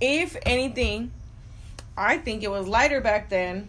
if 0.00 0.36
anything, 0.46 1.10
I 1.96 2.16
think 2.18 2.42
it 2.42 2.50
was 2.50 2.66
lighter 2.66 3.00
back 3.02 3.28
then, 3.28 3.68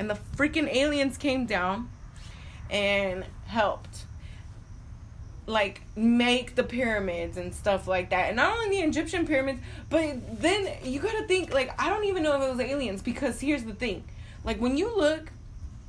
and 0.00 0.08
the 0.08 0.18
freaking 0.34 0.66
aliens 0.74 1.18
came 1.18 1.44
down 1.44 1.90
and 2.70 3.22
helped 3.46 4.06
like 5.46 5.82
make 5.94 6.54
the 6.54 6.62
pyramids 6.64 7.36
and 7.36 7.54
stuff 7.54 7.86
like 7.86 8.08
that. 8.10 8.28
And 8.28 8.36
not 8.36 8.56
only 8.56 8.78
the 8.80 8.82
Egyptian 8.88 9.26
pyramids, 9.26 9.60
but 9.90 10.40
then 10.40 10.68
you 10.84 11.00
gotta 11.00 11.26
think 11.26 11.52
like 11.52 11.70
I 11.80 11.90
don't 11.90 12.04
even 12.04 12.22
know 12.22 12.34
if 12.40 12.42
it 12.42 12.50
was 12.50 12.60
aliens 12.60 13.02
because 13.02 13.40
here's 13.40 13.64
the 13.64 13.74
thing. 13.74 14.02
Like 14.42 14.58
when 14.60 14.76
you 14.76 14.94
look 14.96 15.30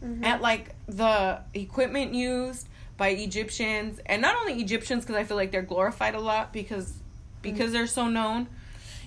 Mhm. 0.03 0.25
at 0.25 0.41
like 0.41 0.75
the 0.87 1.39
equipment 1.53 2.13
used 2.13 2.67
by 2.97 3.09
Egyptians 3.09 3.99
and 4.07 4.21
not 4.21 4.35
only 4.35 4.59
Egyptians 4.61 5.03
because 5.05 5.15
I 5.15 5.23
feel 5.23 5.37
like 5.37 5.51
they're 5.51 5.61
glorified 5.61 6.15
a 6.15 6.19
lot 6.19 6.51
because 6.51 6.93
because 7.41 7.71
they're 7.71 7.87
so 7.87 8.07
known. 8.09 8.47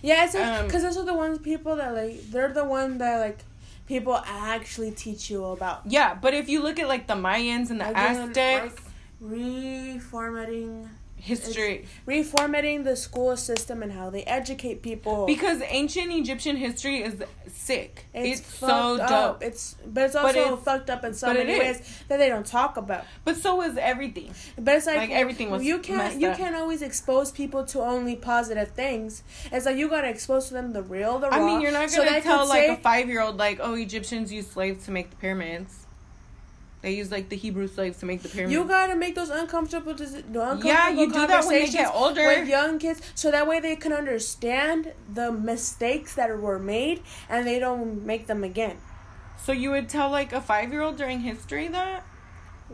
Yeah, 0.02 0.24
it's 0.24 0.34
Um, 0.34 0.66
because 0.66 0.82
those 0.82 0.96
are 0.96 1.04
the 1.04 1.14
ones 1.14 1.38
people 1.40 1.76
that 1.76 1.94
like 1.94 2.30
they're 2.30 2.52
the 2.52 2.64
one 2.64 2.98
that 2.98 3.18
like 3.18 3.38
people 3.86 4.20
actually 4.26 4.90
teach 4.90 5.30
you 5.30 5.44
about. 5.44 5.82
Yeah, 5.86 6.14
but 6.14 6.34
if 6.34 6.48
you 6.48 6.62
look 6.62 6.78
at 6.78 6.88
like 6.88 7.06
the 7.06 7.14
Mayans 7.14 7.70
and 7.70 7.80
the 7.80 7.90
Again, 7.90 8.28
Aztecs, 8.30 8.82
like, 9.20 9.32
reformatting. 9.32 10.88
History 11.24 11.86
reformatting 12.06 12.84
the 12.84 12.94
school 12.94 13.36
system 13.36 13.82
and 13.82 13.90
how 13.92 14.10
they 14.10 14.22
educate 14.24 14.82
people. 14.82 15.24
because 15.26 15.60
ancient 15.68 16.12
Egyptian 16.12 16.56
history 16.56 16.98
is 17.02 17.14
sick. 17.48 18.04
It's, 18.12 18.44
so 18.46 18.98
dope. 18.98 19.10
up. 19.10 19.42
It's 19.42 19.74
but 19.86 20.04
it's 20.04 20.14
But 20.14 20.24
also 20.26 20.38
it's- 20.40 20.64
fucked 20.64 20.90
up 20.90 21.02
in 21.04 21.14
so 21.14 21.32
many 21.32 21.58
ways 21.58 21.78
that 22.08 22.18
they 22.18 22.28
don't 22.28 22.46
talk 22.46 22.76
about. 22.76 23.04
But 23.24 23.36
so 23.38 23.62
is 23.62 23.76
everything. 23.78 24.34
But 24.58 24.76
it's 24.76 24.86
like, 24.86 24.96
Like, 24.98 25.10
everything 25.10 25.50
was 25.50 25.64
you 25.64 25.78
can't 25.78 26.20
you 26.20 26.30
can't 26.32 26.54
always 26.56 26.82
expose 26.82 27.30
people 27.32 27.64
to 27.72 27.80
only 27.80 28.16
positive 28.16 28.70
things. 28.72 29.22
It's 29.50 29.64
like 29.66 29.76
you 29.78 29.88
gotta 29.88 30.08
expose 30.10 30.48
to 30.48 30.54
them 30.54 30.72
the 30.74 30.82
real, 30.82 31.18
the 31.18 31.30
raw. 31.30 31.36
I 31.36 31.40
mean, 31.40 31.60
you're 31.62 31.72
not 31.72 31.90
gonna 31.90 32.10
they 32.10 32.20
tell 32.20 32.46
like 32.46 32.64
say- 32.66 32.74
a 32.74 32.76
five 32.76 33.08
year 33.08 33.22
old 33.22 33.38
like, 33.38 33.58
oh, 33.62 33.74
Egyptians 33.74 34.30
used 34.32 34.50
slaves 34.52 34.84
to 34.84 34.90
make 34.90 35.08
the 35.10 35.16
pyramids. 35.16 35.83
They 36.84 36.92
use 36.92 37.10
like 37.10 37.30
the 37.30 37.36
Hebrew 37.36 37.66
slaves 37.66 37.96
to 38.00 38.04
make 38.06 38.20
the 38.20 38.28
pyramids. 38.28 38.52
You 38.52 38.64
gotta 38.66 38.94
make 38.94 39.14
those 39.14 39.30
uncomfortable, 39.30 39.94
the 39.94 40.04
uncomfortable 40.04 40.66
Yeah, 40.66 40.90
you 40.90 41.06
do 41.10 41.26
that 41.26 41.46
when 41.46 41.54
they 41.54 41.66
get 41.70 41.90
older. 41.94 42.26
with 42.26 42.46
young 42.46 42.78
kids, 42.78 43.00
so 43.14 43.30
that 43.30 43.48
way 43.48 43.58
they 43.58 43.74
can 43.74 43.90
understand 43.94 44.92
the 45.10 45.32
mistakes 45.32 46.14
that 46.16 46.28
were 46.38 46.58
made 46.58 47.02
and 47.30 47.46
they 47.46 47.58
don't 47.58 48.04
make 48.04 48.26
them 48.26 48.44
again. 48.44 48.76
so 49.44 49.50
you 49.52 49.70
would 49.70 49.88
tell 49.88 50.10
like 50.10 50.34
a 50.34 50.42
five 50.42 50.72
year 50.72 50.82
old 50.82 50.98
during 50.98 51.20
history 51.20 51.68
that? 51.68 52.04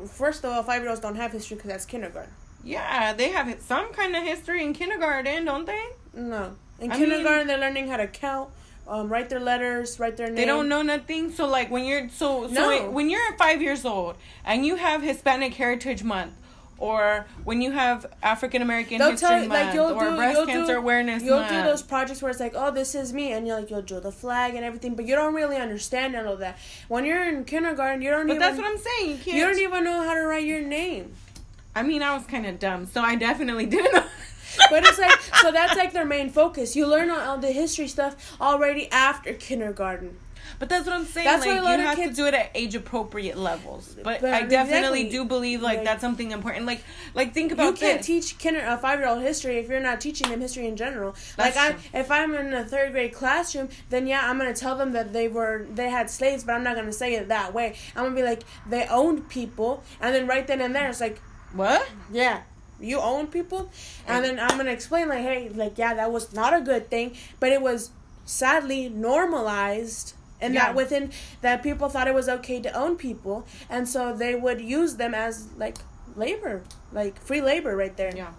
First 0.09 0.43
of 0.45 0.51
all, 0.51 0.65
five 0.65 0.83
year 0.83 0.91
olds 0.91 1.01
don't 1.01 1.15
have 1.15 1.31
history 1.31 1.55
because 1.57 1.71
that's 1.71 1.85
kindergarten. 1.87 2.33
Yeah, 2.65 3.13
they 3.13 3.29
have 3.29 3.61
some 3.61 3.93
kind 3.93 4.17
of 4.17 4.25
history 4.25 4.65
in 4.65 4.73
kindergarten, 4.73 5.45
don't 5.45 5.67
they? 5.67 5.85
No, 6.15 6.57
in 6.81 6.91
I 6.91 6.97
kindergarten 6.99 7.39
mean- 7.39 7.47
they're 7.47 7.59
learning 7.67 7.87
how 7.87 7.97
to 7.99 8.09
count, 8.09 8.51
um, 8.91 9.09
write 9.09 9.31
their 9.31 9.41
letters, 9.41 9.99
write 10.01 10.17
their 10.17 10.27
name. 10.27 10.35
They 10.35 10.45
don't 10.45 10.69
know 10.69 10.83
nothing. 10.83 11.31
So 11.31 11.47
like 11.47 11.71
when 11.71 11.85
you're 11.85 12.09
so 12.11 12.49
so 12.49 12.53
No. 12.53 12.69
wait, 12.69 12.91
when 12.93 13.09
you're 13.09 13.33
five 13.39 13.63
years 13.63 13.85
old 13.85 14.17
and 14.45 14.67
you 14.67 14.77
have 14.77 15.01
Hispanic 15.03 15.55
Heritage 15.55 16.03
Month, 16.03 16.33
or 16.77 17.27
when 17.45 17.61
you 17.61 17.71
have 17.73 18.07
African 18.23 18.63
American 18.63 18.99
They'll 18.99 19.11
History 19.13 19.29
tell 19.29 19.43
you 19.43 19.49
Month, 19.49 19.67
like 19.67 19.75
you'll 19.75 19.93
or 19.93 20.11
do 20.11 20.17
Breast 20.17 20.37
you'll 20.39 20.47
Cancer 20.47 20.73
do, 20.73 20.79
Awareness 20.79 21.23
You'll 21.23 21.37
Month. 21.41 21.51
do 21.51 21.63
those 21.63 21.83
projects 21.83 22.21
where 22.23 22.31
it's 22.31 22.41
like, 22.41 22.55
oh, 22.57 22.71
this 22.73 22.95
is 22.95 23.13
me, 23.13 23.33
and 23.33 23.47
you're 23.47 23.61
like 23.61 23.71
you'll 23.71 23.83
draw 23.83 24.01
the 24.01 24.11
flag 24.11 24.55
and 24.57 24.65
everything, 24.65 24.95
but 24.97 25.07
you 25.07 25.15
don't 25.15 25.35
really 25.35 25.57
understand 25.57 26.17
all 26.17 26.33
of 26.33 26.39
that. 26.41 26.59
When 26.89 27.05
you're 27.05 27.23
in 27.29 27.45
kindergarten, 27.45 28.03
you 28.03 28.11
don't 28.11 28.27
but 28.27 28.35
even 28.37 28.41
that's 28.41 28.59
what 28.59 28.67
I'm 28.67 28.79
saying. 28.79 29.11
You 29.11 29.19
can't. 29.19 29.37
you 29.37 29.45
don't 29.45 29.59
even 29.61 29.85
know 29.85 30.03
how 30.03 30.15
to 30.15 30.23
write 30.23 30.45
your 30.47 30.63
name. 30.63 31.13
I 31.77 31.85
mean, 31.85 32.03
I 32.03 32.15
was 32.15 32.25
kind 32.27 32.47
of 32.47 32.59
dumb, 32.59 32.87
so 32.87 33.01
I 33.03 33.15
definitely 33.15 33.67
didn't 33.67 33.93
know. 33.93 34.05
But 34.71 34.85
it's 34.87 34.99
like 34.99 35.21
so 35.43 35.51
that's 35.53 35.77
like 35.77 35.93
their 35.93 36.05
main 36.07 36.31
focus. 36.31 36.75
You 36.77 36.87
learn 36.87 37.11
all, 37.11 37.21
all 37.21 37.39
the 37.39 37.53
history 37.53 37.89
stuff 37.89 38.37
already 38.41 38.91
after 38.91 39.33
kindergarten. 39.35 40.17
But 40.59 40.69
that's 40.69 40.85
what 40.87 40.95
I'm 40.95 41.05
saying. 41.05 41.27
That's 41.27 41.47
why 41.47 41.53
like 41.53 41.61
a 41.61 41.65
lot 41.65 41.73
you 41.79 41.85
of 41.85 41.89
have 41.91 41.97
kids- 41.97 42.17
to 42.17 42.23
do 42.23 42.27
it 42.29 42.35
at 42.35 42.51
age 42.55 42.75
appropriate 42.75 43.37
levels. 43.39 43.97
But, 44.03 44.21
But 44.21 44.33
I 44.35 44.43
definitely 44.43 45.03
exactly. 45.03 45.11
do 45.11 45.25
believe 45.25 45.63
like 45.63 45.79
Like- 45.79 45.87
that's 45.87 46.01
something 46.01 46.33
important. 46.33 46.67
Like 46.67 46.83
like 47.15 47.33
think 47.35 47.53
about 47.53 47.67
you 47.67 47.73
can't 47.75 47.99
this. 47.99 48.07
teach 48.07 48.39
kinder 48.43 48.61
a 48.67 48.77
five 48.77 48.99
year 48.99 49.09
old 49.09 49.23
history 49.23 49.59
if 49.59 49.69
you're 49.69 49.81
not 49.81 50.01
teaching 50.01 50.29
them 50.29 50.41
history 50.41 50.67
in 50.67 50.77
general. 50.77 51.11
like 51.39 51.55
That's 51.55 51.57
I'm, 51.57 51.73
true. 51.75 52.01
if 52.01 52.11
I'm 52.11 52.35
in 52.35 52.53
a 52.53 52.65
third 52.65 52.93
grade 52.93 53.13
classroom, 53.15 53.69
then 53.91 54.07
yeah, 54.07 54.23
I'm 54.29 54.39
gonna 54.39 54.53
tell 54.55 54.77
them 54.77 54.93
that 54.93 55.13
they 55.13 55.29
were 55.29 55.67
they 55.71 55.89
had 55.89 56.11
slaves, 56.11 56.43
but 56.45 56.55
I'm 56.55 56.65
not 56.65 56.75
gonna 56.75 56.93
say 56.93 57.15
it 57.15 57.29
that 57.29 57.55
way. 57.55 57.77
I'm 57.95 58.05
gonna 58.05 58.17
be 58.17 58.23
like 58.25 58.43
they 58.69 58.87
owned 58.89 59.29
people, 59.29 59.83
and 60.01 60.15
then 60.15 60.27
right 60.27 60.47
then 60.47 60.61
and 60.61 60.75
there, 60.75 60.89
it's 60.89 61.01
like 61.01 61.21
what? 61.53 61.87
yeah. 62.13 62.41
You 62.81 62.99
own 63.01 63.27
people, 63.27 63.71
and 64.07 64.25
then 64.25 64.39
I'm 64.41 64.57
gonna 64.57 64.71
explain 64.71 65.09
like, 65.09 65.21
hey, 65.23 65.49
like 65.55 65.77
yeah, 65.79 65.95
that 65.95 66.11
was 66.13 66.33
not 66.33 66.55
a 66.55 66.61
good 66.61 66.91
thing, 66.91 67.17
but 67.39 67.51
it 67.53 67.61
was 67.63 67.91
sadly 68.25 68.89
normalized, 68.89 70.15
and 70.41 70.55
Yeah. 70.55 70.67
that 70.67 70.75
within 70.75 71.11
that 71.43 71.63
people 71.63 71.89
thought 71.89 72.09
it 72.09 72.15
was 72.15 72.29
okay 72.29 72.61
to 72.61 72.73
own 72.73 72.97
people, 72.97 73.47
and 73.69 73.89
so 73.89 74.13
they 74.15 74.35
would 74.35 74.61
use 74.61 74.97
them 74.97 75.15
as 75.15 75.49
like 75.57 75.79
labor, 76.17 76.63
like 76.93 77.21
free 77.21 77.41
labor, 77.41 77.77
right 77.77 77.97
there. 77.97 78.13
Yeah. 78.17 78.33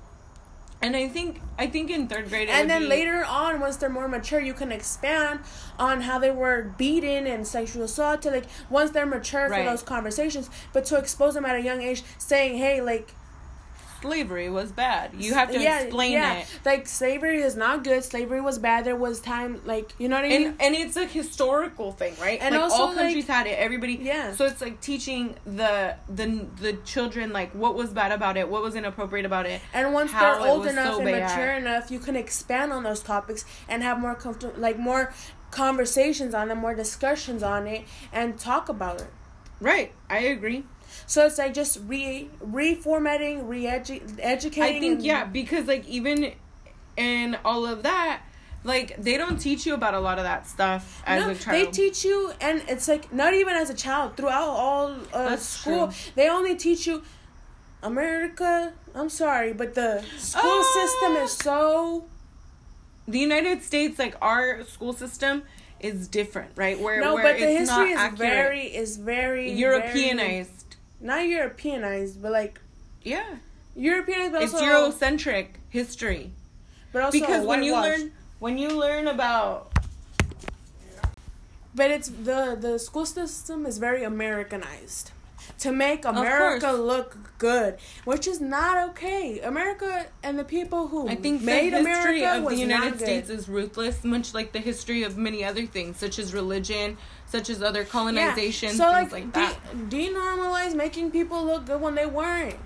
And 0.84 0.96
I 0.96 1.08
think 1.10 1.40
I 1.60 1.68
think 1.68 1.92
in 1.92 2.08
third 2.08 2.30
grade. 2.30 2.50
And 2.50 2.68
then 2.68 2.82
be- 2.82 2.88
later 2.88 3.24
on, 3.24 3.60
once 3.60 3.76
they're 3.78 3.90
more 3.90 4.08
mature, 4.08 4.40
you 4.40 4.54
can 4.56 4.72
expand 4.72 5.42
on 5.78 6.02
how 6.02 6.18
they 6.18 6.32
were 6.32 6.74
beaten 6.78 7.28
and 7.28 7.46
sexual 7.48 7.84
assault. 7.84 8.24
To 8.24 8.32
like 8.32 8.46
once 8.70 8.90
they're 8.90 9.06
mature 9.06 9.48
Right. 9.48 9.64
for 9.64 9.70
those 9.70 9.84
conversations, 9.84 10.50
but 10.74 10.84
to 10.86 10.98
expose 10.98 11.36
them 11.36 11.46
at 11.46 11.56
a 11.56 11.62
young 11.62 11.82
age, 11.84 12.04
saying, 12.18 12.58
"Hey, 12.58 12.82
like 12.82 13.14
slavery 14.02 14.50
was 14.50 14.72
bad. 14.72 15.12
You 15.18 15.34
have 15.34 15.52
to 15.52 15.62
explain 15.62 16.18
it. 16.18 16.48
Like 16.66 16.88
slavery 16.88 17.42
is 17.42 17.56
not 17.56 17.84
good. 17.84 18.04
Slavery 18.04 18.42
was 18.42 18.60
bad. 18.60 18.86
There 18.86 18.96
was 18.96 19.20
time, 19.20 19.62
like 19.66 19.94
you 19.98 20.10
know 20.10 20.16
what 20.18 20.26
I 20.26 20.30
mean. 20.30 20.48
And 20.48 20.62
and 20.62 20.76
it's 20.76 20.98
a 20.98 21.06
historical 21.06 21.92
thing, 21.92 22.14
right? 22.20 22.40
And 22.42 22.56
like 22.56 22.64
also, 22.64 22.76
all 22.76 22.88
like- 22.88 22.98
countries 22.98 23.28
had 23.28 23.48
it. 23.48 23.58
Everybody 23.60 24.00
Yeah. 24.02 24.34
So 24.34 24.46
it's 24.46 24.62
like 24.62 24.82
teaching 24.82 25.36
the 25.46 25.96
the 26.10 26.48
the 26.60 26.74
children 26.86 27.32
like 27.32 27.54
what 27.54 27.76
was 27.76 27.90
bad 27.92 28.12
about 28.12 28.38
it, 28.38 28.50
what 28.50 28.62
was 28.62 28.76
inappropriate 28.76 29.26
about 29.26 29.46
it. 29.46 29.62
And 29.74 29.94
once 29.94 30.12
they're 30.12 30.40
old 30.40 30.66
enough 30.68 30.96
so 30.96 31.02
and 31.02 31.06
bad. 31.06 31.30
mature 31.30 31.54
enough, 31.54 31.92
you 31.92 32.00
can 32.00 32.16
expand 32.16 32.74
on 32.74 32.84
those 32.84 33.02
topics 33.02 33.46
and 33.68 33.84
have 33.84 34.00
more 34.00 34.16
comfortable, 34.16 34.60
like 34.60 34.78
more 34.78 35.14
conversations 35.52 36.34
on 36.34 36.48
them, 36.48 36.60
more 36.60 36.74
discussions 36.74 37.44
on 37.44 37.68
it, 37.68 37.84
and 38.12 38.40
talk 38.40 38.70
about 38.70 39.02
it. 39.02 39.08
Right. 39.60 39.92
I 40.10 40.20
agree. 40.20 40.64
So 41.12 41.26
it's 41.26 41.38
like 41.38 41.54
just 41.54 41.78
re 41.88 42.30
reformatting, 42.42 43.46
re 43.46 43.68
educating. 43.68 44.64
I 44.64 44.80
think 44.80 45.04
yeah, 45.04 45.26
because 45.26 45.68
like 45.68 45.86
even 45.90 46.32
in 46.96 47.38
all 47.44 47.66
of 47.66 47.84
that, 47.84 48.22
like 48.64 48.96
they 48.96 49.18
don't 49.18 49.36
teach 49.36 49.66
you 49.66 49.74
about 49.74 49.94
a 49.94 50.00
lot 50.00 50.20
of 50.20 50.24
that 50.24 50.48
stuff 50.48 51.04
as 51.06 51.22
no, 51.26 51.32
a 51.32 51.36
child. 51.36 51.54
they 51.68 51.70
teach 51.70 52.06
you, 52.06 52.32
and 52.40 52.64
it's 52.70 52.88
like 52.88 53.12
not 53.12 53.34
even 53.34 53.56
as 53.58 53.70
a 53.70 53.74
child 53.74 54.16
throughout 54.16 54.52
all 54.66 54.96
uh, 55.14 55.36
school. 55.36 55.88
true. 55.88 56.12
They 56.16 56.30
only 56.30 56.56
teach 56.56 56.88
you 56.88 57.04
America. 57.84 58.72
I'm 58.96 59.10
sorry, 59.10 59.52
but 59.52 59.76
the 59.76 60.02
school 60.18 60.62
Uh, 60.62 60.74
system 60.80 61.16
is 61.18 61.32
so 61.34 62.06
the 63.06 63.20
United 63.20 63.64
States, 63.64 64.00
like 64.00 64.16
our 64.22 64.64
school 64.64 64.94
system, 64.94 65.44
is 65.82 66.08
different, 66.08 66.52
right? 66.56 66.80
Where 66.80 67.02
no, 67.02 67.16
where 67.16 67.24
but 67.24 67.38
the 67.38 67.48
history 67.48 67.92
is 67.92 67.98
accurate. 68.00 68.18
very 68.20 68.64
is 68.68 68.96
very 68.96 69.52
Europeanized. 69.52 70.50
very- 70.52 70.61
not 71.02 71.28
Europeanized, 71.28 72.22
but 72.22 72.32
like 72.32 72.60
Yeah, 73.04 73.38
Europeanized, 73.76 74.34
but 74.34 74.44
it's 74.44 74.54
also 74.54 74.66
Eurocentric 74.66 75.48
history. 75.70 76.32
but 76.92 77.02
also 77.04 77.20
because 77.20 77.46
when 77.46 77.64
you 77.64 77.74
learn 77.74 78.12
when 78.40 78.58
you 78.58 78.70
learn 78.70 79.08
about 79.08 79.72
But 81.74 81.90
it's 81.90 82.10
the 82.10 82.58
the 82.60 82.78
school 82.80 83.06
system 83.06 83.66
is 83.66 83.78
very 83.78 84.04
Americanized 84.04 85.12
to 85.60 85.72
make 85.72 86.06
America 86.06 86.72
look 86.72 87.18
good, 87.38 87.78
which 88.04 88.28
is 88.28 88.42
not 88.42 88.90
okay. 88.90 89.40
America 89.40 90.08
and 90.22 90.38
the 90.38 90.44
people 90.44 90.88
who 90.88 91.08
I 91.08 91.16
think 91.16 91.42
made 91.42 91.72
the 91.74 91.78
history 91.78 92.24
America 92.24 92.46
of 92.46 92.50
the 92.50 92.58
United. 92.58 93.00
States 93.00 93.30
is 93.30 93.48
ruthless, 93.48 94.04
much 94.04 94.34
like 94.34 94.52
the 94.52 94.60
history 94.60 95.04
of 95.04 95.18
many 95.18 95.46
other 95.46 95.66
things, 95.66 95.98
such 95.98 96.20
as 96.20 96.34
religion, 96.34 96.98
such 97.32 97.50
as 97.50 97.64
other 97.64 97.86
colonization, 97.86 98.72
So 98.72 98.94
things 98.94 99.12
like, 99.12 99.24
like, 99.24 99.34
de- 99.34 99.40
that. 99.40 99.90
denormalize 99.90 100.76
making 100.76 101.12
people 101.12 101.44
look 101.46 101.66
good 101.66 101.80
when 101.80 101.96
they 101.96 102.06
weren't. 102.06 102.58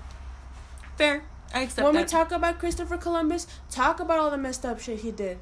Fair, 0.98 1.24
I 1.54 1.62
accept 1.62 1.86
when 1.86 1.94
that. 1.94 2.06
we 2.06 2.08
talk 2.10 2.32
about 2.32 2.58
Christopher 2.58 2.98
Columbus, 2.98 3.46
talk 3.70 4.00
about 4.00 4.18
all 4.18 4.32
the 4.32 4.38
messed 4.38 4.66
up 4.66 4.80
shit 4.80 5.00
he 5.00 5.12
did. 5.12 5.38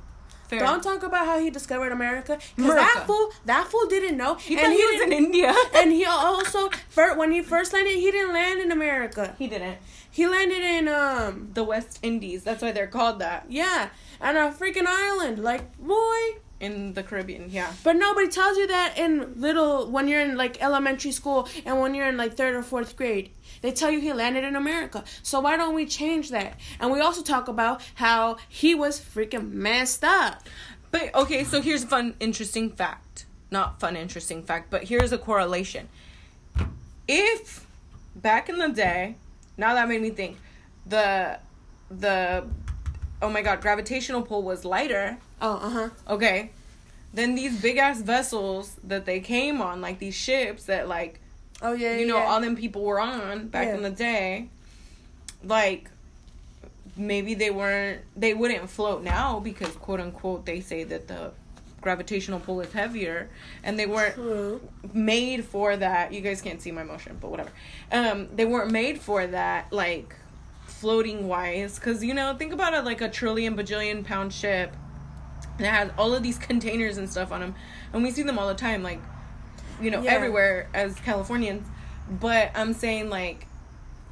Fair. 0.48 0.60
Don't 0.60 0.84
talk 0.84 1.04
about 1.04 1.26
how 1.26 1.40
he 1.40 1.50
discovered 1.50 1.92
America, 1.94 2.38
because 2.58 2.74
that 2.76 3.04
fool, 3.08 3.32
that 3.46 3.68
fool 3.68 3.88
didn't 3.88 4.18
know, 4.18 4.36
he 4.36 4.56
and 4.56 4.64
thought 4.64 4.72
he 4.74 4.86
was 4.86 5.02
in 5.04 5.14
India. 5.14 5.56
and 5.76 5.92
he 5.92 6.04
also 6.06 6.70
when 7.16 7.32
he 7.32 7.42
first 7.42 7.72
landed, 7.72 7.94
he 7.96 8.12
didn't 8.12 8.34
land 8.34 8.60
in 8.60 8.72
America. 8.72 9.36
he 9.40 9.48
didn't. 9.48 9.78
He 10.12 10.28
landed 10.28 10.62
in 10.62 10.88
um 10.90 11.50
The 11.54 11.64
West 11.64 11.98
Indies. 12.04 12.44
That's 12.44 12.62
why 12.62 12.72
they're 12.74 12.88
called 12.88 13.20
that 13.20 13.46
yeah, 13.50 13.90
and 14.20 14.38
a 14.38 14.52
freaking 14.52 14.86
island. 14.86 15.40
Like 15.40 15.76
boy, 15.80 16.20
in 16.64 16.94
the 16.94 17.04
Caribbean. 17.04 17.50
Yeah. 17.50 17.72
but 17.84 17.96
nobody 17.96 18.28
tells 18.30 18.58
you 18.58 18.68
that 18.68 18.98
in 18.98 19.40
little 19.40 19.90
when 19.92 20.08
you're 20.08 20.22
in 20.22 20.38
like 20.38 20.62
elementary 20.64 21.12
school 21.12 21.48
and 21.66 21.80
when 21.80 21.94
you're 21.94 22.08
in 22.08 22.18
like 22.18 22.36
third 22.36 22.56
or 22.56 22.64
fourth 22.64 22.96
grade. 22.96 23.30
They 23.62 23.72
tell 23.72 23.92
you 23.92 24.00
he 24.00 24.12
landed 24.14 24.44
in 24.44 24.56
America. 24.56 25.04
So 25.22 25.40
why 25.40 25.58
don't 25.58 25.76
we 25.76 25.86
change 25.86 26.30
that? 26.32 26.60
And 26.80 26.92
we 26.92 27.00
also 27.00 27.22
talk 27.22 27.48
about 27.48 27.82
how 27.96 28.38
he 28.50 28.76
was 28.76 29.00
freaking 29.00 29.52
messed 29.52 30.04
up. 30.04 30.44
But 30.92 31.14
okay, 31.16 31.44
so 31.44 31.62
here's 31.62 31.84
a 31.84 31.88
fun, 31.88 32.16
interesting 32.20 32.70
fact. 32.70 33.26
Not 33.52 33.80
fun, 33.80 33.96
interesting 33.96 34.44
fact, 34.44 34.70
but 34.70 34.84
here's 34.86 35.12
a 35.12 35.18
correlation. 35.18 35.90
If 37.08 37.66
back 38.16 38.50
in 38.50 38.58
the 38.58 38.70
day, 38.70 39.16
now 39.58 39.74
that 39.76 39.88
made 39.88 40.02
me 40.02 40.10
think, 40.10 40.38
the 40.86 41.40
the 41.90 42.46
oh 43.24 43.30
my 43.30 43.42
god, 43.42 43.62
gravitational 43.62 44.22
pull 44.22 44.44
was 44.44 44.64
lighter. 44.66 45.18
Oh, 45.42 45.54
uh 45.56 45.70
huh. 45.70 45.90
Okay, 46.10 46.52
then 47.14 47.36
these 47.36 47.62
big 47.62 47.78
ass 47.78 48.02
vessels 48.02 48.76
that 48.84 49.06
they 49.06 49.20
came 49.20 49.62
on, 49.62 49.82
like 49.82 49.98
these 50.00 50.16
ships 50.16 50.66
that 50.66 50.88
like 50.88 51.20
Oh 51.62 51.74
yeah. 51.74 51.96
you 51.98 52.06
know 52.06 52.18
yeah. 52.18 52.26
all 52.26 52.42
them 52.42 52.56
people 52.56 52.84
were 52.84 53.00
on 53.00 53.48
back 53.48 53.68
Yeah. 53.68 53.76
in 53.76 53.82
the 53.84 53.90
day, 53.90 54.50
like 55.44 55.90
maybe 56.96 57.34
they 57.34 57.50
weren't 57.50 58.02
they 58.16 58.34
wouldn't 58.34 58.70
float 58.70 59.04
now 59.04 59.40
because 59.40 59.70
quote 59.78 60.00
unquote 60.00 60.46
they 60.46 60.60
say 60.62 60.84
that 60.84 61.08
the 61.08 61.32
gravitational 61.82 62.40
pull 62.40 62.62
is 62.62 62.72
heavier 62.72 63.30
and 63.64 63.78
they 63.80 63.86
weren't 63.86 64.14
True. 64.16 64.62
made 64.94 65.44
for 65.44 65.76
that 65.76 66.14
you 66.14 66.22
guys 66.22 66.42
can't 66.42 66.62
see 66.62 66.72
my 66.72 66.84
motion 66.84 67.18
but 67.20 67.30
whatever 67.32 67.50
um 67.92 68.28
they 68.36 68.46
weren't 68.46 68.72
made 68.72 69.00
for 69.02 69.26
that 69.28 69.74
like 69.74 70.16
floating 70.84 71.30
wise 71.30 71.80
because 71.80 72.04
you 72.04 72.14
know 72.14 72.36
think 72.36 72.52
about 72.52 72.74
it 72.74 72.84
like 72.84 73.00
a 73.00 73.08
trillion 73.10 73.56
bajillion 73.56 74.04
pound 74.04 74.34
ship 74.34 74.76
that 75.58 75.74
has 75.74 75.90
all 75.98 76.14
of 76.14 76.22
these 76.22 76.38
containers 76.38 76.98
and 76.98 77.10
stuff 77.10 77.32
on 77.32 77.40
them 77.40 77.56
and 77.94 78.04
we 78.04 78.12
see 78.12 78.22
them 78.22 78.38
all 78.38 78.50
the 78.50 78.54
time 78.54 78.84
like 78.84 79.00
you 79.82 79.90
know 79.90 80.02
Yeah. 80.02 80.12
everywhere 80.12 80.68
as 80.74 80.96
californians 81.00 81.66
but 82.20 82.52
i'm 82.54 82.74
saying 82.74 83.10
like 83.10 83.48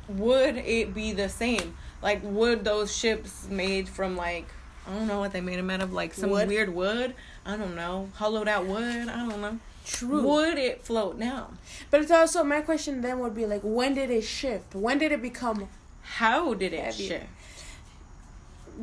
would 0.07 0.55
it 0.55 0.93
be 0.93 1.11
the 1.11 1.27
same 1.27 1.75
like 2.01 2.21
would 2.23 2.63
those 2.63 2.95
ships 2.95 3.49
made 3.49 3.89
from 3.89 4.15
like 4.15 4.45
i 4.87 4.93
don't 4.93 5.09
know 5.09 5.19
what 5.19 5.33
they 5.33 5.41
made 5.41 5.59
them 5.59 5.69
out 5.69 5.81
of 5.81 5.91
like 5.91 6.13
some 6.13 6.29
Wood? 6.29 6.47
weird 6.47 6.73
wood 6.73 7.13
i 7.45 7.57
don't 7.57 7.75
know 7.75 8.07
hollowed 8.15 8.47
out 8.47 8.65
wood 8.65 9.09
i 9.09 9.27
don't 9.27 9.41
know 9.41 9.59
True. 9.83 10.21
would 10.21 10.57
it 10.57 10.83
float 10.83 11.17
now 11.17 11.49
But 11.89 11.99
it's 12.01 12.11
also 12.11 12.45
my 12.45 12.61
question 12.61 13.01
then 13.01 13.19
would 13.19 13.35
be 13.35 13.45
like, 13.47 13.61
when 13.63 13.95
did 13.95 14.11
it 14.11 14.21
shift? 14.23 14.75
When 14.75 14.99
did 14.99 15.11
it 15.11 15.21
become 15.23 15.67
how 16.01 16.53
did 16.53 16.73
it 16.73 16.93
shift 16.93 17.25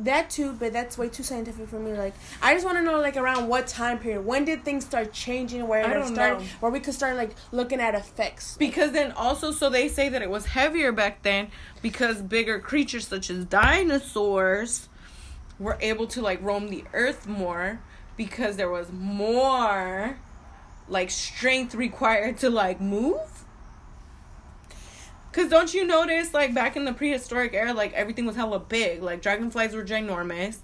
that 0.03 0.29
too? 0.29 0.53
But 0.53 0.73
that's 0.73 0.97
way 0.97 1.09
too 1.09 1.23
scientific 1.23 1.67
for 1.67 1.79
me. 1.79 1.93
Like, 1.93 2.13
I 2.41 2.53
just 2.53 2.65
want 2.65 2.77
to 2.77 2.83
know 2.83 2.99
like 2.99 3.17
around 3.17 3.47
what 3.47 3.67
time 3.67 3.99
period. 3.99 4.25
When 4.25 4.45
did 4.45 4.63
things 4.63 4.85
start 4.85 5.13
changing? 5.13 5.67
Where 5.67 5.85
I 5.85 5.93
don't 5.93 6.13
started, 6.13 6.39
know. 6.39 6.45
where 6.59 6.71
we 6.71 6.79
could 6.79 6.93
start 6.93 7.15
like 7.15 7.35
looking 7.51 7.79
at 7.79 7.95
effects. 7.95 8.55
Because 8.57 8.91
then 8.91 9.11
also, 9.11 9.51
so 9.51 9.69
they 9.69 9.87
say 9.87 10.09
that 10.09 10.21
it 10.21 10.29
was 10.29 10.47
heavier 10.47 10.91
back 10.91 11.23
then 11.23 11.49
because 11.81 12.21
bigger 12.21 12.59
creatures 12.59 13.07
such 13.07 13.29
as 13.29 13.45
dinosaurs 13.45 14.89
were 15.57 15.77
able 15.81 16.07
to 16.07 16.21
like 16.21 16.41
roam 16.41 16.69
the 16.69 16.83
earth 16.93 17.27
more 17.27 17.81
because 18.15 18.55
there 18.55 18.69
was 18.69 18.91
more 18.91 20.17
like 20.87 21.09
strength 21.09 21.75
required 21.75 22.37
to 22.37 22.49
like 22.49 22.79
move. 22.81 23.38
Cause 25.39 25.49
don't 25.49 25.73
you 25.73 25.85
notice 25.87 26.33
like 26.33 26.53
back 26.53 26.75
in 26.75 26.83
the 26.83 26.91
prehistoric 26.91 27.53
era, 27.53 27.73
like 27.73 27.93
everything 27.93 28.25
was 28.25 28.35
hella 28.35 28.59
big. 28.59 29.01
Like 29.01 29.21
dragonflies 29.21 29.73
were 29.73 29.85
ginormous. 29.85 30.57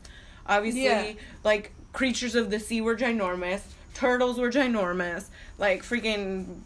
Obviously, 0.45 0.83
Yeah. 0.83 1.13
like 1.45 1.71
creatures 1.93 2.35
of 2.35 2.51
the 2.51 2.59
sea 2.59 2.81
were 2.81 2.95
ginormous. 2.97 3.61
Turtles 3.93 4.37
were 4.37 4.49
ginormous. 4.49 5.27
Like 5.57 5.81
freaking, 5.83 6.59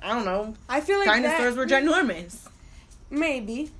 I 0.00 0.14
don't 0.14 0.24
know, 0.24 0.54
I 0.68 0.80
feel 0.80 0.98
like 0.98 1.08
dinosaurs 1.08 1.56
that, 1.56 1.60
were 1.60 1.66
ginormous. 1.66 2.46
Maybe. 3.10 3.72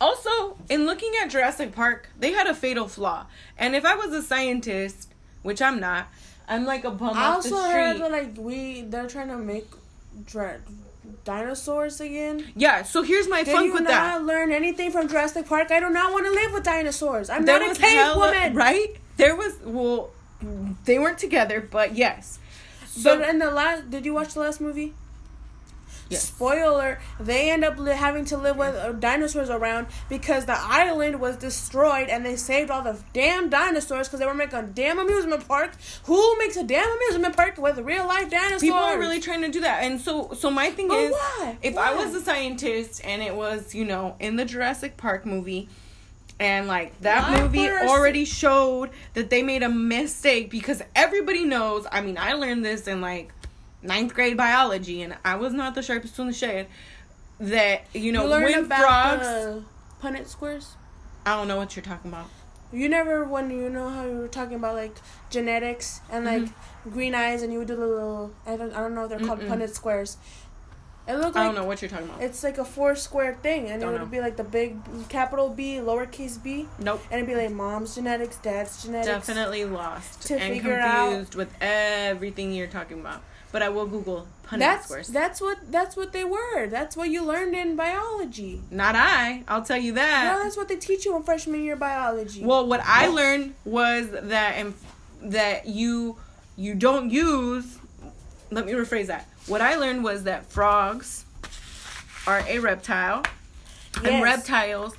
Also, 0.00 0.58
in 0.68 0.84
looking 0.84 1.12
at 1.22 1.30
Jurassic 1.30 1.72
Park, 1.72 2.10
they 2.18 2.32
had 2.32 2.46
a 2.46 2.54
fatal 2.54 2.88
flaw. 2.88 3.26
And 3.56 3.74
if 3.74 3.86
I 3.86 3.94
was 3.94 4.12
a 4.12 4.22
scientist, 4.22 5.08
which 5.42 5.62
I'm 5.62 5.80
not, 5.80 6.08
I'm 6.46 6.66
like 6.66 6.84
a 6.84 6.90
bum 6.90 7.16
I 7.16 7.24
off 7.28 7.34
also 7.36 7.56
the 7.56 7.70
heard 7.70 7.96
street. 7.96 8.02
that 8.02 8.10
like 8.12 8.36
we 8.36 8.82
they're 8.82 9.06
trying 9.08 9.28
to 9.28 9.38
make 9.38 9.66
dra- 10.24 10.60
dinosaurs 11.24 12.00
again. 12.00 12.52
yeah, 12.56 12.82
so 12.82 13.02
here's 13.02 13.28
my 13.28 13.42
Did 13.42 13.52
funk 13.54 13.66
you 13.66 13.72
with 13.74 13.82
not 13.84 14.22
learn 14.24 14.52
anything 14.52 14.90
from 14.90 15.08
Jurassic 15.08 15.46
Park? 15.46 15.70
I 15.70 15.80
do 15.80 15.90
not 15.90 16.12
want 16.12 16.26
to 16.26 16.32
live 16.32 16.52
with 16.52 16.64
dinosaurs. 16.64 17.30
I'm 17.30 17.44
There 17.44 17.58
not 17.60 17.76
a 17.76 17.80
cave 17.80 17.90
hella- 17.98 18.18
woman. 18.18 18.54
right? 18.54 18.96
There 19.16 19.34
was 19.36 19.54
well, 19.64 20.10
they 20.84 20.98
weren't 20.98 21.18
together, 21.18 21.60
but 21.60 21.94
yes. 21.96 22.38
But 22.80 22.88
So 22.88 23.22
in 23.22 23.38
the 23.38 23.50
last, 23.50 23.90
did 23.90 24.04
you 24.04 24.14
watch 24.14 24.34
the 24.34 24.40
last 24.40 24.60
movie? 24.60 24.94
Yes. 26.10 26.22
Spoiler: 26.28 27.00
They 27.20 27.50
end 27.50 27.64
up 27.64 27.78
li- 27.78 27.92
having 27.92 28.24
to 28.26 28.36
live 28.38 28.56
with 28.56 28.74
uh, 28.74 28.92
dinosaurs 28.92 29.50
around 29.50 29.88
because 30.08 30.46
the 30.46 30.56
island 30.58 31.20
was 31.20 31.36
destroyed, 31.36 32.08
and 32.08 32.24
they 32.24 32.36
saved 32.36 32.70
all 32.70 32.82
the 32.82 32.98
damn 33.12 33.50
dinosaurs 33.50 34.08
because 34.08 34.20
they 34.20 34.26
were 34.26 34.32
making 34.34 34.58
a 34.58 34.62
damn 34.62 34.98
amusement 34.98 35.46
park. 35.46 35.72
Who 36.04 36.38
makes 36.38 36.56
a 36.56 36.64
damn 36.64 36.88
amusement 36.90 37.36
park 37.36 37.58
with 37.58 37.78
real 37.80 38.06
life 38.06 38.30
dinosaurs? 38.30 38.62
people 38.62 38.78
are 38.78 38.98
really 38.98 39.20
trying 39.20 39.42
to 39.42 39.48
do 39.50 39.60
that, 39.60 39.82
and 39.84 40.00
so 40.00 40.32
so 40.32 40.50
my 40.50 40.70
thing 40.70 40.88
But 40.88 40.98
is, 40.98 41.12
why? 41.12 41.58
if 41.62 41.76
I 41.76 41.94
was 41.94 42.14
a 42.14 42.20
scientist 42.22 43.02
and 43.04 43.22
it 43.22 43.34
was 43.34 43.74
you 43.74 43.84
know 43.84 44.16
in 44.18 44.36
the 44.36 44.44
Jurassic 44.44 44.96
Park 44.96 45.26
movie. 45.26 45.68
And 46.40 46.68
like 46.68 47.00
that 47.00 47.32
Why 47.32 47.42
movie 47.42 47.64
her- 47.66 47.88
already 47.88 48.24
showed 48.24 48.90
that 49.14 49.28
they 49.28 49.42
made 49.42 49.64
a 49.64 49.68
mistake 49.68 50.50
because 50.50 50.80
everybody 50.94 51.44
knows. 51.44 51.84
I 51.90 52.00
mean, 52.00 52.16
I 52.16 52.34
learned 52.34 52.64
this 52.64 52.86
in 52.86 53.00
like 53.00 53.32
ninth 53.82 54.14
grade 54.14 54.36
biology, 54.36 55.02
and 55.02 55.16
I 55.24 55.36
was 55.36 55.52
not 55.52 55.74
the 55.74 55.82
sharpest 55.82 56.16
tool 56.16 56.24
in 56.24 56.30
the 56.30 56.36
shed. 56.36 56.66
That 57.40 57.82
you 57.94 58.10
know 58.12 58.24
you 58.24 58.30
when 58.44 58.64
about 58.64 58.80
frogs. 59.20 59.26
the 59.26 59.62
Punnett 60.02 60.26
squares. 60.26 60.74
I 61.24 61.36
don't 61.36 61.46
know 61.48 61.56
what 61.56 61.76
you're 61.76 61.84
talking 61.84 62.10
about. 62.10 62.26
You 62.72 62.88
never 62.88 63.24
when 63.24 63.50
you 63.50 63.70
know 63.70 63.88
how 63.88 64.04
you 64.04 64.16
were 64.16 64.28
talking 64.28 64.56
about 64.56 64.74
like 64.74 64.96
genetics 65.30 66.00
and 66.10 66.24
like 66.24 66.42
Mm-hmm. 66.42 66.90
green 66.90 67.14
eyes 67.14 67.42
and 67.42 67.52
you 67.52 67.58
would 67.60 67.68
do 67.68 67.76
the 67.76 67.86
little 67.86 68.32
I 68.46 68.56
don't 68.56 68.72
I 68.74 68.80
don't 68.80 68.94
know 68.94 69.06
they're 69.06 69.18
called 69.20 69.40
Mm-mm. 69.40 69.48
Punnett 69.48 69.70
squares. 69.70 70.16
It 71.06 71.14
looked 71.14 71.36
I 71.36 71.44
don't 71.44 71.54
know 71.54 71.64
what 71.64 71.80
you're 71.80 71.88
talking 71.88 72.06
about. 72.08 72.20
It's 72.22 72.42
like 72.44 72.58
a 72.58 72.64
four 72.66 72.94
square 72.94 73.34
thing, 73.42 73.70
and 73.70 73.80
Don't 73.80 73.90
it 73.90 73.92
would 73.92 74.00
know. 74.02 74.06
be 74.08 74.20
like 74.20 74.36
the 74.36 74.44
big 74.44 74.76
capital 75.08 75.48
B, 75.48 75.76
lowercase 75.76 76.42
b, 76.42 76.66
Nope. 76.78 77.00
and 77.10 77.20
it'd 77.22 77.26
be 77.26 77.34
like 77.40 77.50
mom's 77.54 77.94
genetics, 77.94 78.36
dad's 78.36 78.82
genetics. 78.82 79.06
Definitely 79.06 79.64
lost 79.64 80.26
To 80.26 80.34
and 80.38 80.60
confused 80.60 81.34
with 81.34 81.50
everything 81.62 82.52
you're 82.52 82.66
talking 82.66 83.00
about. 83.00 83.22
But 83.50 83.62
I 83.62 83.70
will 83.70 83.86
Google 83.86 84.26
Punnett 84.46 84.58
That's 84.58 85.08
that's 85.08 85.40
what 85.40 85.58
that's 85.70 85.96
what 85.96 86.12
they 86.12 86.24
were. 86.24 86.66
That's 86.68 86.96
what 86.96 87.10
you 87.10 87.24
learned 87.24 87.54
in 87.54 87.76
biology. 87.76 88.60
Not 88.70 88.94
I. 88.94 89.44
I'll 89.48 89.64
tell 89.64 89.78
you 89.78 89.92
that. 89.92 90.34
No, 90.34 90.42
that's 90.42 90.56
what 90.56 90.68
they 90.68 90.76
teach 90.76 91.04
you 91.04 91.16
in 91.16 91.22
freshman 91.22 91.62
year 91.62 91.76
biology. 91.76 92.44
Well, 92.44 92.66
what 92.66 92.80
I 92.84 93.08
learned 93.08 93.54
was 93.64 94.10
that 94.10 94.58
in, 94.58 94.74
that 95.22 95.66
you 95.66 96.16
you 96.56 96.74
don't 96.74 97.10
use. 97.10 97.78
Let 98.50 98.66
me 98.66 98.72
rephrase 98.72 99.06
that. 99.06 99.28
What 99.46 99.60
I 99.60 99.76
learned 99.76 100.04
was 100.04 100.24
that 100.24 100.46
frogs 100.46 101.24
are 102.26 102.42
a 102.46 102.58
reptile, 102.58 103.24
and 104.04 104.22
reptiles, 104.22 104.94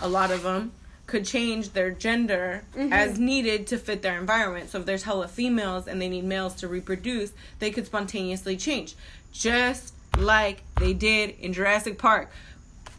a 0.00 0.08
lot 0.08 0.30
of 0.30 0.42
them, 0.42 0.72
could 1.08 1.24
change 1.24 1.72
their 1.72 1.90
gender 1.90 2.62
Mhm. 2.76 2.92
as 2.92 3.18
needed 3.18 3.66
to 3.66 3.78
fit 3.78 4.02
their 4.02 4.18
environment. 4.18 4.70
So 4.70 4.78
if 4.78 4.86
there's 4.86 5.02
hella 5.02 5.26
females 5.26 5.88
and 5.88 6.00
they 6.00 6.08
need 6.08 6.24
males 6.24 6.54
to 6.56 6.68
reproduce, 6.68 7.32
they 7.58 7.70
could 7.72 7.86
spontaneously 7.86 8.56
change, 8.56 8.94
just 9.32 9.94
like 10.16 10.62
they 10.78 10.92
did 10.92 11.30
in 11.40 11.52
Jurassic 11.52 11.98
Park. 11.98 12.30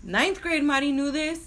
Ninth 0.03 0.41
grade 0.41 0.63
Maddie 0.63 0.91
knew 0.91 1.11
this. 1.11 1.39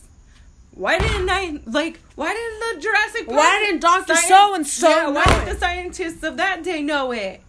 Why 0.71 0.99
didn't 0.99 1.29
I 1.29 1.59
like? 1.67 1.99
Why 2.15 2.33
didn't 2.33 2.77
the 2.77 2.83
Jurassic 2.89 3.27
Park? 3.27 3.39
Why 3.39 3.59
didn't 3.59 3.81
Doctor 3.81 4.15
So 4.15 4.55
and 4.55 4.67
So 4.67 5.11
why 5.11 5.25
did 5.25 5.55
the 5.55 5.59
scientists 5.59 6.23
of 6.23 6.37
that 6.37 6.63
day 6.63 6.81
know 6.81 7.11
it? 7.13 7.43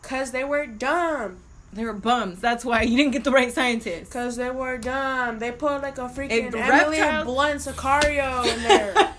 Cause 0.00 0.32
they 0.32 0.42
were 0.42 0.66
dumb. 0.66 1.36
They 1.72 1.84
were 1.84 1.94
bums. 1.94 2.38
That's 2.40 2.64
why 2.64 2.82
you 2.82 2.96
didn't 2.98 3.12
get 3.12 3.24
the 3.24 3.30
right 3.30 3.50
scientists. 3.50 4.12
Cause 4.12 4.36
they 4.36 4.50
were 4.50 4.76
dumb. 4.76 5.38
They 5.38 5.52
put 5.52 5.80
like 5.80 5.96
a 5.98 6.02
freaking 6.02 6.50
the 6.50 6.58
Emily 6.58 6.98
Blunt 7.24 7.60
Sicario 7.60 8.44
in 8.46 8.62
there. 8.62 9.14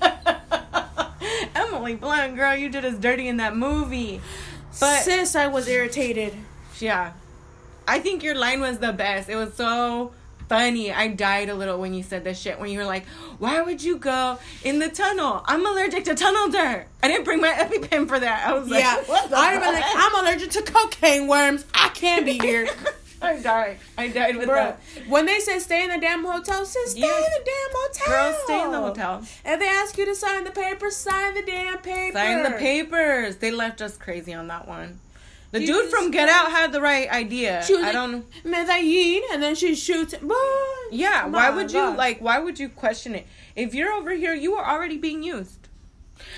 Emily 1.56 1.96
Blunt, 1.96 2.36
girl, 2.36 2.56
you 2.56 2.70
did 2.70 2.86
us 2.86 2.96
dirty 2.96 3.28
in 3.28 3.38
that 3.38 3.56
movie. 3.56 4.22
But 4.80 5.02
Sis, 5.04 5.36
I 5.36 5.48
was 5.48 5.68
irritated. 5.68 6.34
yeah, 6.80 7.14
I 7.88 8.00
think 8.00 8.24
your 8.24 8.36
line 8.36 8.62
was 8.62 8.80
the 8.80 8.94
best. 8.94 9.30
It 9.30 9.36
was 9.36 9.54
so 9.56 10.14
funny. 10.50 10.92
I 10.92 11.08
died 11.10 11.50
a 11.50 11.56
little 11.56 11.80
when 11.80 11.94
you 11.94 12.04
said 12.04 12.24
this 12.24 12.40
shit. 12.40 12.60
When 12.60 12.70
you 12.70 12.80
were 12.80 12.86
like, 12.86 13.06
"Why 13.40 13.62
would 13.62 13.82
you 13.84 13.98
go 13.98 14.38
in 14.64 14.80
the 14.80 14.90
tunnel? 14.90 15.44
I'm 15.46 15.66
allergic 15.66 16.04
to 16.06 16.16
tunnel 16.16 16.50
dirt. 16.50 16.88
I 17.02 17.08
didn't 17.08 17.26
bring 17.26 17.42
my 17.42 17.52
EpiPen 17.52 18.08
for 18.08 18.20
that." 18.20 18.48
I 18.48 18.54
was 18.54 18.70
like, 18.70 18.82
yeah? 18.84 19.04
I'd 19.08 19.54
have 19.62 19.74
like, 19.74 19.84
I'm 19.88 20.16
allergic 20.26 20.52
to 20.52 20.62
cocaine 20.62 21.28
worms. 21.28 21.66
I 21.74 21.90
can't 21.90 22.26
be 22.26 22.38
here. 22.40 22.68
I 23.22 23.40
died. 23.40 23.78
I 23.98 24.10
died 24.10 24.36
with 24.36 24.48
Bro, 24.48 24.56
that. 24.56 24.80
when 25.08 25.26
they 25.26 25.40
said 25.40 25.60
stay 25.62 25.84
in 25.86 25.90
the 25.92 25.98
damn 25.98 26.26
hotel, 26.26 26.66
say 26.66 26.80
stay 26.88 27.00
Yes. 27.00 27.26
in 27.26 27.32
the 27.42 27.46
damn 27.46 27.72
hotel. 27.72 28.08
Girl, 28.34 28.40
stay 28.44 28.62
in 28.66 28.72
the 28.72 28.80
hotel. 28.82 29.22
If 29.46 29.60
they 29.62 29.68
ask 29.68 29.98
you 29.98 30.04
to 30.06 30.14
sign 30.14 30.44
the 30.44 30.52
papers, 30.52 30.98
sign 30.98 31.34
the 31.34 31.42
damn 31.42 31.78
papers. 31.78 32.14
Sign 32.16 32.44
the 32.44 32.52
papers. 32.58 33.38
They 33.38 33.50
left 33.52 33.82
us 33.82 33.96
crazy 33.96 34.34
on 34.34 34.48
that 34.50 34.68
one. 34.68 35.00
The 35.54 35.66
dude 35.66 35.90
from 35.92 36.10
Get 36.12 36.30
Out 36.30 36.50
had 36.52 36.72
the 36.72 36.82
right 36.82 37.08
idea. 37.10 37.64
She 37.66 37.74
was 37.74 37.84
I 37.84 37.86
like, 37.88 37.94
don't. 37.94 38.26
Medellin, 38.44 39.22
and 39.32 39.42
then 39.42 39.54
she 39.56 39.76
shoots. 39.76 40.16
Boy, 40.16 40.34
Yeah, 40.92 41.26
why 41.28 41.50
my 41.50 41.56
would 41.56 41.72
you 41.72 41.96
like? 41.96 42.20
Why 42.20 42.40
would 42.40 42.58
you 42.60 42.70
question 42.70 43.14
it? 43.16 43.28
If 43.56 43.76
you're 43.76 43.92
over 43.92 44.12
here, 44.12 44.34
you 44.34 44.56
are 44.56 44.66
already 44.66 44.98
being 44.98 45.22
used. 45.24 45.68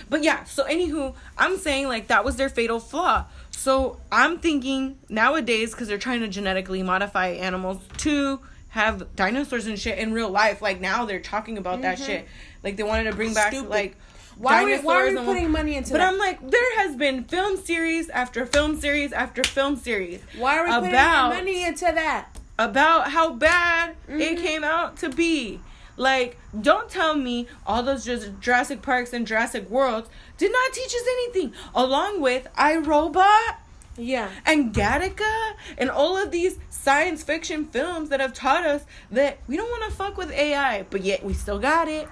But 0.09 0.23
yeah, 0.23 0.43
so 0.43 0.65
anywho, 0.65 1.15
I'm 1.37 1.57
saying 1.57 1.87
like 1.87 2.07
that 2.07 2.25
was 2.25 2.35
their 2.35 2.49
fatal 2.49 2.79
flaw. 2.79 3.25
So 3.51 3.99
I'm 4.11 4.39
thinking 4.39 4.97
nowadays 5.07 5.71
because 5.71 5.87
they're 5.87 5.97
trying 5.97 6.19
to 6.19 6.27
genetically 6.27 6.83
modify 6.83 7.29
animals 7.29 7.79
to 7.99 8.41
have 8.69 9.15
dinosaurs 9.15 9.65
and 9.65 9.79
shit 9.79 9.97
in 9.97 10.11
real 10.11 10.29
life. 10.29 10.61
Like 10.61 10.81
now 10.81 11.05
they're 11.05 11.21
talking 11.21 11.57
about 11.57 11.81
that 11.83 11.97
shit. 11.99 12.27
Like 12.63 12.75
they 12.75 12.83
wanted 12.83 13.05
to 13.09 13.15
bring 13.15 13.33
back 13.33 13.53
Mm-hmm. 13.53 13.55
Stupid. 13.59 13.69
like 13.69 13.97
Why 14.37 14.61
are 14.61 14.65
we, 14.65 14.77
why 14.79 15.01
are 15.07 15.09
we 15.11 15.15
putting 15.25 15.51
money 15.51 15.75
into 15.75 15.91
But 15.91 15.99
that? 15.99 16.05
But 16.07 16.13
I'm 16.13 16.19
like, 16.19 16.51
there 16.51 16.77
has 16.79 16.95
been 16.95 17.23
film 17.23 17.57
series 17.57 18.09
after 18.09 18.45
film 18.45 18.79
series 18.79 19.13
after 19.13 19.43
film 19.43 19.75
series 19.77 20.21
why 20.37 20.57
are 20.59 20.65
we 20.65 20.87
putting 20.87 20.91
money 20.93 21.63
into 21.63 21.85
that? 21.85 22.27
about 22.57 23.11
how 23.11 23.31
bad 23.33 23.95
it 24.07 24.37
Mhm. 24.37 24.41
came 24.41 24.63
out 24.63 24.95
to 24.97 25.09
be. 25.09 25.59
Like, 25.97 26.37
don't 26.61 26.89
tell 26.89 27.13
me 27.15 27.47
all 27.67 27.83
those 27.83 28.05
Jus- 28.05 28.29
Jurassic 28.39 28.81
Parks 28.81 29.11
and 29.13 29.27
Jurassic 29.27 29.69
Worlds 29.69 30.07
did 30.37 30.51
not 30.53 30.71
teach 30.73 30.87
us 30.93 31.01
anything. 31.05 31.53
Along 31.73 32.21
with 32.21 32.47
iRobot 32.57 33.55
Yeah. 33.97 34.29
and 34.45 34.73
Gattaca 34.73 35.53
and 35.77 35.89
all 35.89 36.17
of 36.17 36.31
these 36.31 36.57
science 36.69 37.23
fiction 37.23 37.65
films 37.65 38.09
that 38.09 38.19
have 38.19 38.33
taught 38.33 38.65
us 38.65 38.83
that 39.11 39.37
we 39.47 39.57
don't 39.57 39.69
want 39.69 39.83
to 39.89 39.91
fuck 39.97 40.17
with 40.17 40.31
AI, 40.31 40.83
but 40.89 41.01
yet 41.03 41.23
we 41.25 41.33
still 41.33 41.59
got 41.59 41.87
it. 41.89 42.07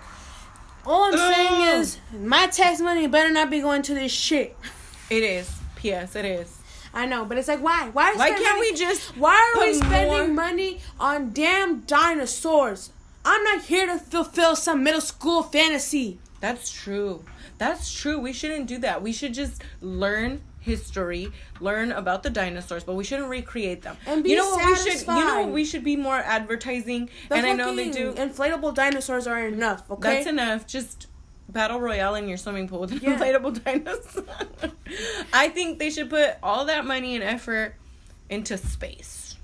All 0.85 1.05
I'm 1.05 1.13
Ugh. 1.13 1.33
saying 1.35 1.79
is, 1.79 1.97
my 2.13 2.47
tax 2.47 2.79
money 2.81 3.07
better 3.07 3.31
not 3.31 3.49
be 3.49 3.61
going 3.61 3.81
to 3.83 3.93
this 3.93 4.11
shit. 4.11 4.57
It 5.09 5.23
is. 5.23 5.49
P.S. 5.75 6.15
It 6.15 6.25
is. 6.25 6.57
I 6.93 7.05
know, 7.05 7.25
but 7.25 7.37
it's 7.37 7.47
like, 7.47 7.61
why? 7.61 7.89
Why? 7.93 8.13
Why 8.15 8.29
can't 8.31 8.43
money- 8.57 8.71
we 8.71 8.77
just 8.77 9.17
Why 9.17 9.53
are 9.55 9.61
we 9.65 9.73
spending 9.75 10.07
more- 10.11 10.27
money 10.27 10.79
on 10.99 11.31
damn 11.31 11.81
dinosaurs? 11.81 12.91
I'm 13.25 13.43
not 13.43 13.63
here 13.63 13.85
to 13.87 13.97
fulfill 13.97 14.55
some 14.55 14.83
middle 14.83 15.01
school 15.01 15.43
fantasy. 15.43 16.19
That's 16.41 16.69
true. 16.69 17.23
That's 17.57 17.91
true. 17.93 18.19
We 18.19 18.33
shouldn't 18.33 18.67
do 18.67 18.77
that. 18.79 19.01
We 19.01 19.13
should 19.13 19.33
just 19.33 19.61
learn 19.81 20.41
history, 20.63 21.31
learn 21.59 21.91
about 21.91 22.23
the 22.23 22.29
dinosaurs, 22.29 22.83
but 22.83 22.95
we 22.95 23.03
shouldn't 23.03 23.29
recreate 23.29 23.81
them. 23.81 23.97
And 24.07 24.23
be 24.23 24.31
you 24.31 24.37
know 24.37 24.49
what 24.49 24.65
we 24.65 24.75
should 24.75 25.01
you 25.01 25.25
know 25.25 25.41
what 25.41 25.49
we 25.51 25.65
should 25.65 25.83
be 25.83 25.95
more 25.95 26.17
advertising 26.17 27.09
The 27.29 27.35
and 27.35 27.45
I 27.45 27.53
know 27.53 27.75
they 27.75 27.89
do 27.91 28.13
Inflatable 28.13 28.73
dinosaurs 28.73 29.27
are 29.27 29.45
enough. 29.47 29.89
Okay. 29.91 30.15
That's 30.15 30.27
enough. 30.27 30.65
Just 30.65 31.07
battle 31.49 31.79
royale 31.79 32.15
in 32.15 32.27
your 32.27 32.37
swimming 32.37 32.67
pool 32.67 32.79
with 32.79 32.93
an 32.93 32.99
Yeah. 33.03 33.17
inflatable 33.17 33.63
dinosaur. 33.63 34.23
I 35.33 35.49
think 35.49 35.79
they 35.79 35.89
should 35.89 36.09
put 36.09 36.35
all 36.41 36.65
that 36.65 36.85
money 36.85 37.15
and 37.15 37.23
effort 37.23 37.75
into 38.29 38.57
space 38.57 39.35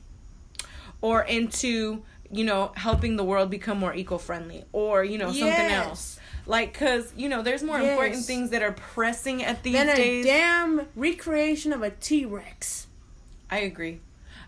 or 1.02 1.22
into 1.24 2.04
you 2.32 2.44
know 2.44 2.72
helping 2.76 3.16
the 3.18 3.24
world 3.24 3.50
become 3.50 3.78
more 3.80 3.94
eco-friendly 3.94 4.64
or 4.72 5.04
you 5.04 5.18
know 5.18 5.32
something 5.32 5.50
else 5.72 6.19
like 6.46 6.74
because 6.74 7.14
you 7.16 7.30
know 7.30 7.42
there's 7.42 7.64
more 7.64 7.80
important 7.80 8.24
things 8.26 8.50
that 8.52 8.62
are 8.62 8.72
pressing 8.72 9.44
at 9.44 9.64
these 9.64 9.74
Then 9.74 9.90
a 9.90 9.96
days 9.96 10.26
damn 10.26 10.88
recreation 10.96 11.74
of 11.74 11.82
a 11.84 11.90
T 11.92 12.26
Rex. 12.26 12.88
i 13.50 13.60
agree 13.60 14.00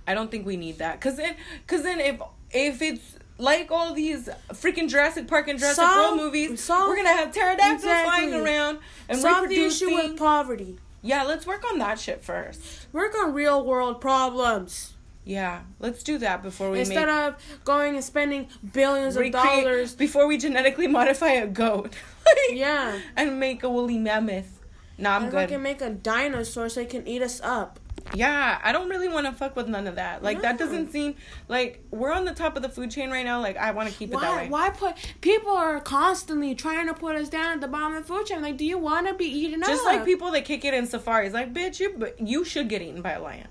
i 0.07 0.13
don't 0.13 0.29
think 0.31 0.45
we 0.45 0.57
need 0.57 0.77
that 0.79 0.99
because 0.99 1.17
then 1.17 1.35
because 1.65 1.83
then 1.83 1.99
if 1.99 2.19
if 2.51 2.81
it's 2.81 3.15
like 3.37 3.71
all 3.71 3.93
these 3.93 4.29
freaking 4.53 4.87
Jurassic 4.87 5.27
Park 5.27 5.47
and 5.47 5.57
Jurassic 5.57 5.77
Solve- 5.83 6.11
World 6.11 6.17
movies, 6.17 6.61
solve- 6.63 6.89
we're 6.89 6.95
gonna 6.97 7.09
have 7.09 7.31
pterodactyls 7.31 7.73
Exactly. 7.83 8.27
flying 8.29 8.33
around 8.35 8.79
and 9.09 9.17
Solve 9.19 9.49
the 9.49 9.63
issue 9.63 9.91
with 9.95 10.15
poverty. 10.15 10.77
Yeah, 11.01 11.23
let's 11.23 11.47
work 11.47 11.63
on 11.71 11.79
that 11.79 11.99
shit 11.99 12.23
first. 12.23 12.85
Work 12.93 13.15
on 13.15 13.33
real 13.33 13.65
world 13.65 13.99
problems 13.99 14.93
Yeah, 15.23 15.61
let's 15.79 16.01
do 16.03 16.17
that 16.17 16.41
before 16.41 16.71
we 16.71 16.79
instead 16.79 17.07
make 17.07 17.33
of 17.33 17.35
going 17.63 17.95
and 17.95 18.03
spending 18.03 18.47
billions 18.73 19.15
of 19.15 19.21
recreate- 19.21 19.63
dollars. 19.63 19.95
before 19.95 20.25
we 20.27 20.37
genetically 20.37 20.87
modify 20.87 21.29
a 21.31 21.47
goat. 21.47 21.93
Yeah. 22.51 22.97
and 23.15 23.39
make 23.39 23.61
a 23.63 23.69
woolly 23.69 23.97
mammoth. 23.97 24.59
Nah, 24.97 25.15
I'm 25.15 25.23
and 25.23 25.31
good. 25.31 25.41
fucking 25.49 25.61
make 25.61 25.81
a 25.81 25.89
dinosaur 25.89 26.69
so 26.69 26.81
it 26.81 26.89
can 26.89 27.07
eat 27.07 27.21
us 27.21 27.41
up. 27.41 27.79
Yeah, 28.13 28.59
I 28.63 28.71
don't 28.71 28.89
really 28.89 29.07
want 29.09 29.25
to 29.27 29.31
fuck 29.33 29.55
with 29.55 29.67
none 29.67 29.85
of 29.87 29.95
that. 29.95 30.23
Like 30.23 30.41
that 30.41 30.57
doesn't 30.57 30.91
seem 30.91 31.15
like 31.47 31.83
we're 31.91 32.11
on 32.11 32.25
the 32.25 32.33
top 32.33 32.55
of 32.55 32.61
the 32.63 32.69
food 32.69 32.89
chain 32.91 33.09
right 33.11 33.25
now. 33.25 33.39
Like 33.41 33.57
I 33.57 33.71
want 33.71 33.89
to 33.89 33.95
keep 33.95 34.13
it 34.13 34.19
that 34.19 34.35
way. 34.35 34.49
Why 34.49 34.69
put 34.69 34.95
people 35.21 35.51
are 35.51 35.79
constantly 35.79 36.55
trying 36.55 36.87
to 36.87 36.93
put 36.93 37.15
us 37.15 37.29
down 37.29 37.53
at 37.53 37.61
the 37.61 37.67
bottom 37.67 37.95
of 37.95 38.07
the 38.07 38.13
food 38.13 38.25
chain? 38.25 38.41
Like, 38.41 38.57
do 38.57 38.65
you 38.65 38.77
want 38.77 39.07
to 39.07 39.13
be 39.13 39.25
eaten 39.25 39.59
Just 39.59 39.71
up? 39.71 39.75
Just 39.77 39.85
like 39.85 40.05
people 40.05 40.31
that 40.31 40.45
kick 40.45 40.65
it 40.65 40.73
in 40.73 40.87
safaris, 40.87 41.33
like 41.33 41.53
bitch, 41.53 41.79
you 41.79 41.93
but 41.97 42.19
you 42.19 42.43
should 42.43 42.69
get 42.69 42.81
eaten 42.81 43.01
by 43.01 43.11
a 43.13 43.21
lion. 43.21 43.47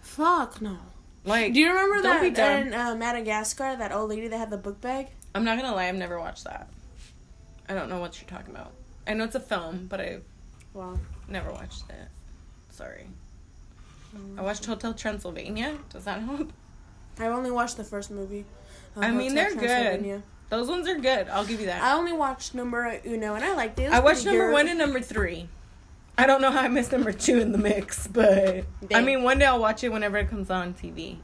Fuck 0.00 0.60
no. 0.60 0.78
Like, 1.24 1.54
Do 1.54 1.60
you 1.60 1.68
remember 1.68 2.02
that 2.02 2.22
in 2.66 2.74
uh, 2.74 2.94
Madagascar? 2.94 3.76
That 3.76 3.92
old 3.92 4.10
lady 4.10 4.28
that 4.28 4.36
had 4.36 4.50
the 4.50 4.58
book 4.58 4.80
bag. 4.80 5.08
I'm 5.34 5.44
not 5.44 5.58
gonna 5.58 5.74
lie, 5.74 5.86
I've 5.88 5.94
never 5.94 6.18
watched 6.18 6.44
that. 6.44 6.68
I 7.68 7.74
don't 7.74 7.88
know 7.88 7.98
what 7.98 8.20
you're 8.20 8.28
talking 8.28 8.54
about. 8.54 8.72
I 9.06 9.14
know 9.14 9.24
it's 9.24 9.34
a 9.34 9.40
film, 9.40 9.86
but 9.88 10.00
I 10.00 10.18
well 10.74 11.00
never 11.28 11.50
watched 11.50 11.88
it. 11.88 12.08
Sorry. 12.70 13.06
I 14.38 14.42
watched 14.42 14.64
Hotel 14.66 14.94
Transylvania. 14.94 15.76
Does 15.90 16.04
that 16.04 16.20
help? 16.22 16.52
I 17.18 17.26
only 17.26 17.50
watched 17.50 17.76
the 17.76 17.84
first 17.84 18.10
movie. 18.10 18.44
I 18.96 19.10
mean, 19.10 19.36
Hotel 19.36 19.56
they're 19.56 19.98
good. 19.98 20.22
Those 20.50 20.68
ones 20.68 20.86
are 20.88 20.98
good. 20.98 21.28
I'll 21.28 21.44
give 21.44 21.58
you 21.60 21.66
that. 21.66 21.82
I 21.82 21.94
only 21.94 22.12
watched 22.12 22.54
number 22.54 23.00
uno, 23.04 23.34
and 23.34 23.44
I 23.44 23.54
liked 23.54 23.78
it. 23.80 23.84
It 23.84 23.92
I 23.92 24.00
watched 24.00 24.24
number 24.24 24.46
good. 24.48 24.52
one 24.52 24.68
and 24.68 24.78
number 24.78 25.00
three. 25.00 25.48
I 26.16 26.26
don't 26.26 26.40
know 26.40 26.50
how 26.50 26.60
I 26.60 26.68
missed 26.68 26.92
number 26.92 27.12
two 27.12 27.38
in 27.40 27.52
the 27.52 27.58
mix, 27.58 28.06
but 28.06 28.64
I 28.92 29.00
mean, 29.02 29.22
one 29.22 29.38
day 29.38 29.46
I'll 29.46 29.58
watch 29.60 29.82
it 29.84 29.90
whenever 29.92 30.16
it 30.18 30.28
comes 30.30 30.50
on 30.50 30.74
TV. 30.74 31.18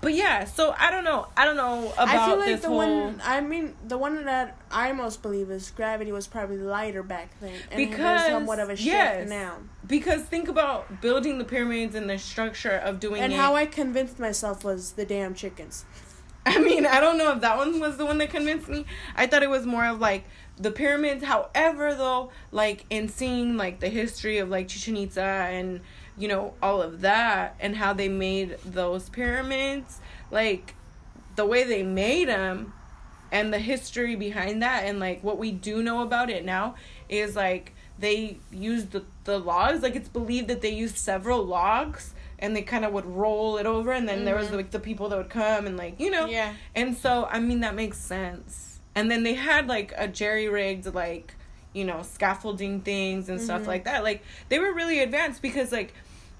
But 0.00 0.14
yeah, 0.14 0.44
so 0.44 0.74
I 0.78 0.90
don't 0.90 1.02
know. 1.04 1.26
I 1.36 1.44
don't 1.44 1.56
know 1.56 1.88
about 1.94 2.08
I 2.08 2.26
feel 2.28 2.36
like 2.38 2.46
this 2.46 2.60
the 2.62 2.68
whole. 2.68 2.76
one. 2.78 3.20
I 3.24 3.40
mean, 3.40 3.74
the 3.86 3.98
one 3.98 4.24
that 4.24 4.56
I 4.70 4.92
most 4.92 5.22
believe 5.22 5.50
is 5.50 5.70
gravity 5.72 6.12
was 6.12 6.26
probably 6.28 6.58
lighter 6.58 7.02
back 7.02 7.30
then, 7.40 7.52
and 7.70 7.76
Because, 7.76 8.26
somewhat 8.26 8.60
of 8.60 8.70
a 8.70 8.76
shift 8.76 8.86
yes. 8.86 9.28
now. 9.28 9.56
Because 9.86 10.22
think 10.22 10.48
about 10.48 11.00
building 11.00 11.38
the 11.38 11.44
pyramids 11.44 11.94
and 11.94 12.08
the 12.08 12.16
structure 12.18 12.76
of 12.76 13.00
doing 13.00 13.20
And 13.22 13.32
it. 13.32 13.36
how 13.36 13.56
I 13.56 13.66
convinced 13.66 14.18
myself 14.20 14.64
was 14.64 14.92
the 14.92 15.04
damn 15.04 15.34
chickens. 15.34 15.84
I 16.48 16.60
mean, 16.60 16.86
I 16.86 17.00
don't 17.00 17.18
know 17.18 17.32
if 17.32 17.40
that 17.40 17.56
one 17.56 17.80
was 17.80 17.96
the 17.96 18.06
one 18.06 18.18
that 18.18 18.30
convinced 18.30 18.68
me. 18.68 18.86
I 19.16 19.26
thought 19.26 19.42
it 19.42 19.50
was 19.50 19.66
more 19.66 19.84
of 19.84 19.98
like 19.98 20.24
the 20.56 20.70
pyramids. 20.70 21.24
However, 21.24 21.92
though, 21.92 22.30
like 22.52 22.84
in 22.88 23.08
seeing 23.08 23.56
like 23.56 23.80
the 23.80 23.88
history 23.88 24.38
of 24.38 24.48
like 24.48 24.68
Chichen 24.68 24.96
Itza 24.96 25.22
and 25.22 25.80
you 26.16 26.28
know 26.28 26.54
all 26.62 26.80
of 26.80 27.00
that 27.00 27.56
and 27.58 27.74
how 27.74 27.92
they 27.92 28.08
made 28.08 28.58
those 28.64 29.08
pyramids, 29.08 29.98
like 30.30 30.76
the 31.34 31.44
way 31.44 31.64
they 31.64 31.82
made 31.82 32.28
them 32.28 32.72
and 33.32 33.52
the 33.52 33.58
history 33.58 34.14
behind 34.14 34.62
that 34.62 34.84
and 34.84 35.00
like 35.00 35.22
what 35.24 35.38
we 35.38 35.50
do 35.50 35.82
know 35.82 36.00
about 36.00 36.30
it 36.30 36.44
now 36.44 36.76
is 37.08 37.34
like 37.34 37.74
they 37.98 38.38
used 38.52 38.92
the, 38.92 39.02
the 39.24 39.38
logs 39.38 39.82
like 39.82 39.96
it's 39.96 40.08
believed 40.08 40.46
that 40.46 40.60
they 40.62 40.70
used 40.70 40.96
several 40.96 41.44
logs 41.44 42.14
and 42.38 42.54
they 42.54 42.62
kind 42.62 42.84
of 42.84 42.92
would 42.92 43.06
roll 43.06 43.56
it 43.56 43.66
over 43.66 43.92
and 43.92 44.08
then 44.08 44.24
there 44.24 44.36
was 44.36 44.48
Mhm. 44.48 44.56
like 44.56 44.70
the 44.70 44.78
people 44.78 45.08
that 45.08 45.16
would 45.16 45.30
come 45.30 45.66
and 45.66 45.76
like 45.76 45.98
you 45.98 46.10
know 46.10 46.26
Yeah. 46.26 46.52
and 46.74 46.96
so 46.96 47.26
i 47.30 47.40
mean 47.40 47.60
that 47.60 47.74
makes 47.74 47.98
sense 47.98 48.78
and 48.94 49.10
then 49.10 49.22
they 49.22 49.34
had 49.34 49.66
like 49.68 49.92
a 49.96 50.06
jerry 50.06 50.48
rigged 50.48 50.94
like 50.94 51.34
you 51.72 51.84
know 51.84 52.02
scaffolding 52.02 52.80
things 52.82 53.28
and 53.28 53.40
stuff 53.40 53.62
Mhm. 53.62 53.66
like 53.68 53.84
that 53.84 54.02
like 54.04 54.22
they 54.50 54.58
were 54.58 54.72
really 54.72 55.00
advanced 55.00 55.40
because 55.42 55.72
like 55.72 55.94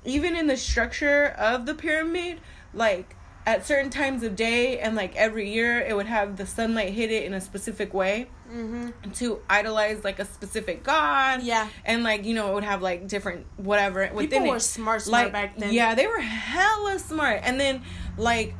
even 0.05 0.37
in 0.37 0.47
the 0.47 0.57
structure 0.57 1.35
of 1.39 1.67
the 1.67 1.75
pyramid 1.75 2.41
like 2.75 3.16
at 3.47 3.65
certain 3.65 3.91
times 3.91 4.23
of 4.25 4.35
day 4.35 4.79
and 4.81 4.97
like 4.97 5.15
every 5.17 5.49
year 5.53 5.79
it 5.81 5.95
would 5.95 6.07
have 6.07 6.37
the 6.37 6.45
sunlight 6.45 6.93
hit 6.93 7.11
it 7.13 7.23
in 7.25 7.33
a 7.35 7.41
specific 7.41 7.95
way 7.95 8.29
Mm-hmm. 8.53 9.11
to 9.15 9.41
idolize 9.51 10.05
like 10.05 10.21
a 10.21 10.25
specific 10.25 10.85
god 10.85 11.43
Yeah. 11.43 11.67
and 11.85 12.05
like 12.05 12.25
you 12.25 12.33
know 12.33 12.53
it 12.53 12.55
would 12.55 12.63
have 12.63 12.81
like 12.81 13.09
different 13.09 13.45
whatever 13.57 14.09
within 14.15 14.29
People 14.43 14.47
it 14.47 14.51
were 14.51 14.61
smart, 14.61 15.03
smart 15.03 15.25
like 15.25 15.33
back 15.33 15.59
then. 15.59 15.73
yeah 15.73 15.97
they 15.97 16.07
were 16.07 16.21
hella 16.21 17.01
smart 17.01 17.41
and 17.43 17.59
then 17.59 17.83
like 18.17 18.55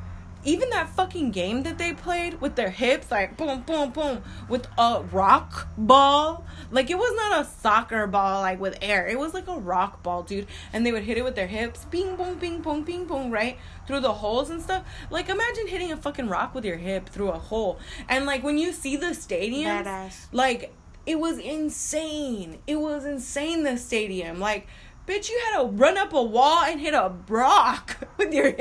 even 0.47 0.71
that 0.71 0.89
fucking 0.89 1.33
game 1.33 1.65
that 1.65 1.77
they 1.77 1.93
played 1.93 2.41
with 2.41 2.55
their 2.55 2.71
hips 2.71 3.11
like 3.11 3.37
boom 3.37 3.63
boom 3.63 3.91
boom 3.91 4.23
with 4.49 4.67
a 4.79 5.03
rock 5.13 5.69
ball. 5.77 6.45
Like 6.71 6.89
it 6.89 6.97
was 6.97 7.13
not 7.17 7.41
a 7.41 7.45
soccer 7.45 8.07
ball 8.07 8.41
like 8.43 8.61
with 8.61 8.79
air. 8.81 9.07
It 9.07 9.19
was 9.19 9.35
like 9.35 9.49
a 9.49 9.59
rock 9.59 10.03
ball 10.03 10.23
dude. 10.23 10.47
And 10.73 10.87
they 10.87 10.93
would 10.93 11.03
hit 11.03 11.19
it 11.19 11.25
with 11.25 11.35
their 11.35 11.49
hips 11.49 11.85
bing 11.85 12.17
boom 12.17 12.37
bing 12.39 12.63
boom 12.63 12.85
bing 12.85 13.07
boom 13.07 13.31
right 13.31 13.59
through 13.87 14.01
the 14.01 14.15
holes 14.15 14.49
and 14.49 14.63
stuff. 14.63 14.85
Like 15.11 15.29
imagine 15.29 15.67
hitting 15.67 15.91
a 15.91 15.97
fucking 15.97 16.29
rock 16.29 16.55
with 16.55 16.65
your 16.65 16.77
hip 16.77 17.09
through 17.09 17.31
a 17.31 17.39
hole. 17.39 17.79
And 18.09 18.25
like 18.25 18.43
when 18.43 18.57
you 18.57 18.73
see 18.73 18.97
the 18.97 19.15
stadium 19.15 19.85
like 20.33 20.73
it 21.07 21.21
was 21.21 21.39
insane. 21.39 22.59
It 22.67 22.81
was 22.81 23.05
insane 23.05 23.63
the 23.63 23.79
stadium. 23.79 24.41
Like 24.41 24.67
bitch 25.07 25.29
you 25.31 25.41
had 25.47 25.61
to 25.63 25.69
run 25.69 25.97
up 25.97 26.13
a 26.13 26.23
wall 26.23 26.65
and 26.65 26.81
hit 26.81 26.95
a 26.95 27.13
rock 27.29 27.97
with 28.19 28.33
your 28.35 28.47
hip. 28.51 28.59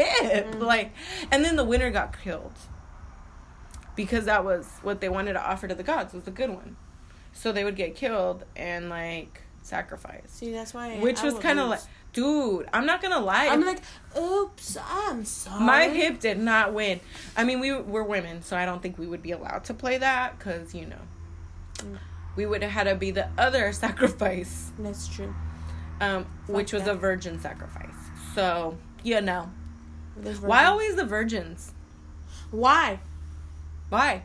Mhm. 0.54 0.60
Like 0.62 0.92
and 1.32 1.44
then 1.44 1.56
the 1.56 1.66
winner 1.66 1.90
got 1.92 2.20
killed. 2.22 2.54
Because 3.96 4.26
that 4.26 4.44
was 4.44 4.70
what 4.82 5.00
they 5.00 5.08
wanted 5.10 5.34
to 5.34 5.42
offer 5.42 5.68
to 5.68 5.76
the 5.76 5.84
gods 5.84 6.14
was 6.14 6.24
the 6.24 6.32
good 6.32 6.50
one. 6.50 6.76
So 7.34 7.52
they 7.52 7.64
would 7.64 7.76
get 7.78 7.96
killed 7.96 8.44
and 8.56 8.90
like 8.90 9.42
sacrifice. 9.62 10.24
See, 10.28 10.52
that's 10.52 10.74
why. 10.74 10.98
Which 11.00 11.20
I 11.22 11.26
was 11.26 11.36
kind 11.36 11.60
of 11.60 11.70
like 11.70 11.80
dude, 12.14 12.68
I'm 12.74 12.86
not 12.86 13.02
gonna 13.02 13.20
lie. 13.20 13.48
I'm 13.48 13.62
like, 13.66 13.82
oops, 14.18 14.78
I'm 14.82 15.26
sorry. 15.26 15.62
my 15.64 15.90
hip 15.90 16.20
did 16.20 16.38
not 16.40 16.74
win. 16.74 17.00
I 17.36 17.44
mean, 17.44 17.60
we 17.60 17.74
were 17.74 18.04
women, 18.04 18.42
so 18.42 18.56
I 18.56 18.66
don't 18.66 18.82
think 18.82 18.98
we 18.98 19.06
would 19.08 19.22
be 19.22 19.32
allowed 19.32 19.66
to 19.66 19.74
play 19.74 19.98
that 19.98 20.38
because 20.38 20.74
you 20.76 20.86
know, 20.86 21.02
Mm. 21.80 21.98
we 22.38 22.46
would 22.46 22.62
have 22.64 22.72
had 22.72 22.84
to 22.86 22.96
be 22.96 23.12
the 23.12 23.28
other 23.38 23.74
sacrifice, 23.86 24.72
That's 24.80 25.08
true. 25.10 25.36
Um, 26.02 26.26
which 26.48 26.74
was 26.74 26.84
that. 26.84 26.92
a 26.92 26.96
virgin 26.96 27.40
sacrifice. 27.40 27.90
So 28.34 28.78
you 29.04 29.22
know, 29.22 29.50
why 30.42 30.66
always 30.66 30.96
the 30.96 31.06
virgins? 31.06 31.72
Why? 32.52 33.00
Why? 33.90 34.24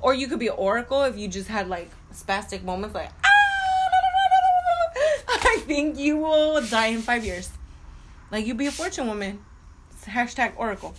Or 0.00 0.14
you 0.14 0.26
could 0.28 0.38
be 0.38 0.48
an 0.48 0.54
oracle 0.56 1.02
if 1.02 1.18
you 1.18 1.28
just 1.28 1.48
had 1.48 1.68
like 1.68 1.90
spastic 2.12 2.62
moments, 2.62 2.94
like 2.94 3.10
"Ah, 3.24 3.28
I 5.28 5.62
think 5.66 5.98
you 5.98 6.18
will 6.18 6.60
die 6.62 6.88
in 6.88 7.02
five 7.02 7.24
years. 7.24 7.50
Like 8.30 8.46
you'd 8.46 8.56
be 8.56 8.66
a 8.66 8.72
fortune 8.72 9.06
woman. 9.06 9.40
It's 9.90 10.06
hashtag 10.06 10.52
oracle. 10.56 10.94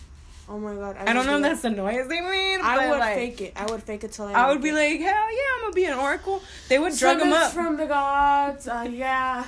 Oh 0.50 0.60
my 0.60 0.76
god. 0.76 0.98
I, 0.98 1.14
don't 1.14 1.26
know 1.26 1.38
if 1.38 1.42
that's 1.42 1.62
the 1.62 1.70
noise 1.70 2.08
they 2.08 2.20
made. 2.20 2.60
I 2.62 2.90
would 2.90 3.00
like, 3.00 3.16
fake 3.16 3.42
it. 3.42 3.54
I 3.56 3.66
would 3.66 3.82
fake 3.82 4.04
it 4.04 4.12
till 4.12 4.26
I. 4.26 4.34
I 4.34 4.50
would 4.50 4.62
be 4.62 4.70
it. 4.70 4.74
like, 4.74 5.00
hell 5.00 5.32
yeah, 5.32 5.56
I'm 5.56 5.62
gonna 5.62 5.74
be 5.74 5.86
an 5.86 5.98
oracle. 5.98 6.44
They 6.68 6.80
would 6.80 6.96
drug 6.98 7.20
them 7.20 7.32
up. 7.32 7.52
from 7.54 7.78
the 7.78 7.86
gods. 7.86 8.68
Uh, 8.68 8.88
yeah. 8.92 9.46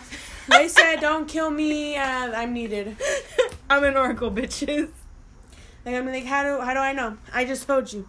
They 0.50 0.68
said 0.68 0.98
don't 1.00 1.28
kill 1.28 1.50
me. 1.50 1.98
Uh, 1.98 2.32
I'm 2.34 2.54
needed. 2.54 2.98
I'm 3.70 3.84
an 3.84 3.98
oracle, 3.98 4.32
bitches. 4.32 4.90
Like 5.86 5.96
I'm 5.96 6.06
like, 6.08 6.26
how 6.26 6.44
do 6.44 6.62
how 6.62 6.74
do 6.74 6.80
I 6.80 6.94
know? 6.94 7.18
I 7.34 7.46
just 7.46 7.68
told 7.68 7.92
you. 7.92 8.08